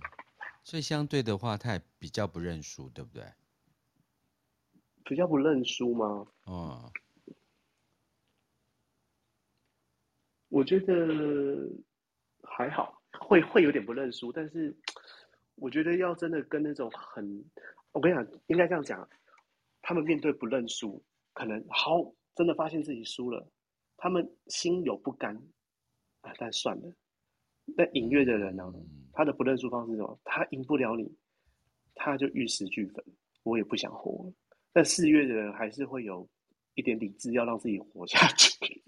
[0.64, 3.24] 所以相对的话，他也比较不认输，对不对？
[5.04, 6.28] 比较不认输吗？
[6.44, 6.92] 哦，
[10.50, 11.68] 我觉得
[12.44, 14.78] 还好，会会有点不认输，但是
[15.56, 17.44] 我觉得要真的跟那种很，
[17.92, 19.10] 我跟你讲，应该这样讲，
[19.82, 21.04] 他们面对不认输，
[21.36, 23.48] 可能好真的发现自己输了，
[23.98, 25.36] 他们心有不甘
[26.22, 26.92] 啊，但算了。
[27.78, 28.74] 那隐月的人呢，
[29.12, 30.20] 他的不认输方式是什么？
[30.24, 31.14] 他赢不了你，
[31.94, 33.04] 他就玉石俱焚，
[33.44, 34.32] 我也不想活。
[34.72, 36.28] 但四月的人还是会有
[36.76, 38.84] 一点理智，要让自己活下去。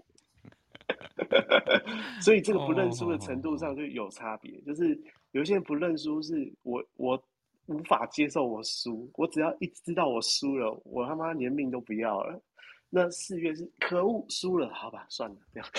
[2.21, 4.61] 所以这个不认输的程度上就有差别。
[4.61, 4.97] 就是
[5.31, 7.21] 有些人不认输，是我我
[7.67, 12.41] 无法接受我输，我只要一知道我输了，我他妈连命都不要了。
[12.89, 15.69] 那四月是可恶，输了，好吧，算了， 这样。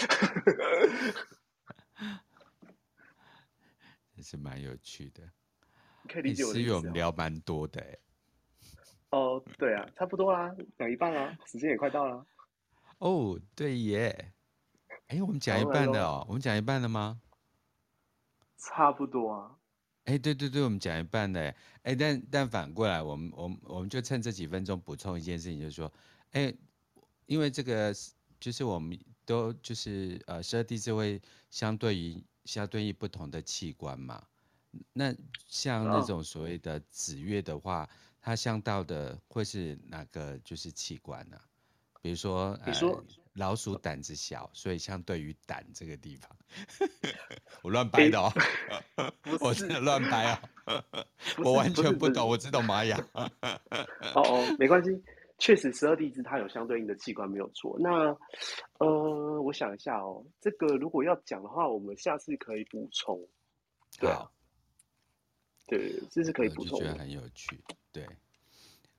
[4.14, 5.22] 也是蛮有趣的。
[6.08, 6.68] 可以理解我的意思。
[6.68, 7.98] 四月我们聊蛮多的欸。
[9.10, 12.26] 哦，对啊，差不多啦，讲一半啦，时间也快到了。
[12.98, 14.34] 哦，对耶，
[15.06, 17.22] 哎，我们讲一半的哦，我们讲一半了吗？
[18.58, 19.57] 差不多啊。
[20.08, 25.92] 哎，对对对，我们讲一半的，哎，但但反过来，我们我们我们就趁这几分钟补充一件事情，就是说，
[26.30, 26.50] 哎，
[27.26, 27.94] 因为这个
[28.40, 34.26] 就是我们都就是呃，十二地支会相对于相对于不同的器官嘛，
[34.94, 35.14] 那
[35.46, 37.82] 像那种所谓的子月的话。
[37.82, 37.88] 哦
[38.20, 41.42] 它相到的会是哪个就是器官呢、啊？
[42.02, 43.02] 比如说，比如说，
[43.38, 46.36] 老鼠胆子小，所以相对于胆这个地方，
[47.62, 48.32] 我乱掰的哦，
[48.96, 50.42] 欸、我真的乱掰啊，
[51.44, 52.98] 我完全不懂，我只懂玛雅。
[53.14, 54.90] 哦哦，没关系，
[55.38, 57.76] 确实十二地支它有相对应的器官没有错。
[57.78, 58.16] 那
[58.78, 63.18] 呃，我想一下哦，这个如果要讲的话，我们下次可以补充。
[64.00, 64.28] 对啊，
[65.66, 67.58] 对，这是可以补充，我觉得很有趣，
[67.92, 68.04] 对。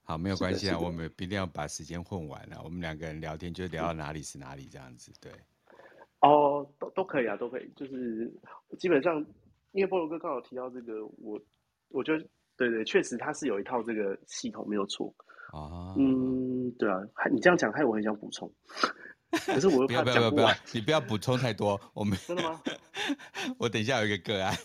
[0.09, 2.59] 好，没有关系啊，我们一定要把时间混完了。
[2.63, 5.31] 我们两个人聊天就聊到哪里是哪里，这样子，对。
[6.21, 7.71] 哦，都都可以啊，都可以。
[7.75, 8.27] 就是
[8.79, 9.23] 基本上，
[9.71, 11.39] 因为菠萝哥刚好提到这个，我
[11.89, 12.25] 我觉得
[12.57, 15.13] 对对，确实他是有一套这个系统，没有错。
[15.51, 16.99] 啊，嗯，对啊，
[17.31, 18.51] 你这样讲，害我很想补充。
[19.45, 21.79] 可是我又怕不要不要不要，你不要补充太多。
[21.93, 22.59] 我们真的吗？
[23.59, 24.57] 我等一下有一个个案。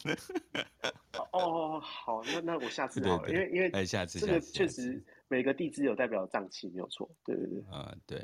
[1.33, 5.05] 哦，好，那那我下次 好了，因为因为下次这个确实。
[5.29, 7.11] 每个地支有代表脏器，没有错。
[7.25, 8.19] 对对对，啊、嗯，对，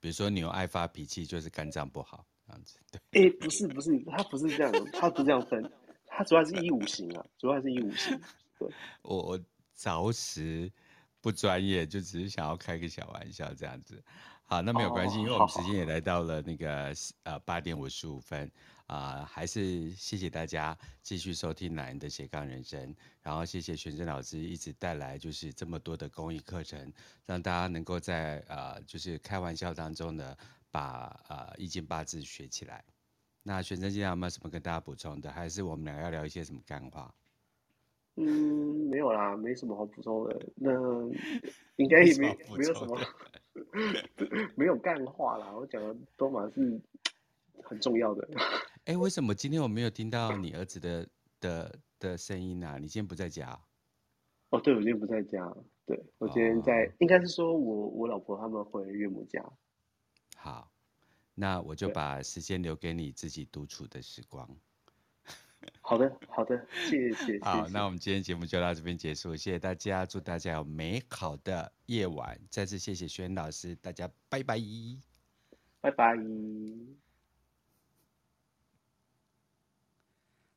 [0.00, 2.78] 比如说牛爱发脾气，就是肝脏不好这样子。
[2.90, 5.72] 对，哎、欸，不是不是，它不是这样，它不是这样分，
[6.06, 8.18] 它主要是一五行啊，主要是一五行。
[8.58, 8.68] 对，
[9.02, 9.40] 我我
[9.74, 10.70] 着实
[11.20, 14.02] 不专业，就只是想要开个小玩笑这样子。
[14.44, 16.94] 好，那没有关系，哦、因为我们时间也来到了那个
[17.24, 18.50] 呃八点五十五分。
[18.86, 26.92] 啊、呃，还是谢谢大家继续收听男人的斜杠人生，然后谢谢玄真老师一直带来就是这么多的公益课程，
[27.24, 30.36] 让大家能够在呃就是开玩笑当中呢，
[30.70, 32.84] 把呃易经八字学起来。
[33.42, 35.30] 那玄真今天有没有什么跟大家补充的？
[35.30, 37.12] 还是我们俩要聊一些什么干话？
[38.16, 40.40] 嗯，没有啦，没什么好补充的。
[40.54, 40.70] 那
[41.76, 42.98] 应该也没没有什么，
[44.56, 45.52] 没有干话啦。
[45.52, 46.80] 我讲的都嘛是
[47.62, 48.28] 很重要的。
[48.86, 51.08] 哎、欸，为什么今天我没有听到你儿子的
[51.40, 52.78] 的的声音呢、啊？
[52.78, 53.58] 你今天不在家？
[54.50, 55.52] 哦，对，我今天不在家。
[55.84, 59.44] 对，我今天在，哦、应该是说我我老婆他们回岳母家。
[60.36, 60.70] 好，
[61.34, 64.48] 那我就把时间留给你自己独处的时光。
[65.82, 67.40] 好的，好的，谢谢。
[67.42, 72.38] 好，谢谢，那我们今天节目就到这边结束，谢谢大家，祝大家有美好的夜晚。
[72.50, 74.60] 再次谢谢轩老师，大家拜拜，
[75.80, 76.16] 拜拜。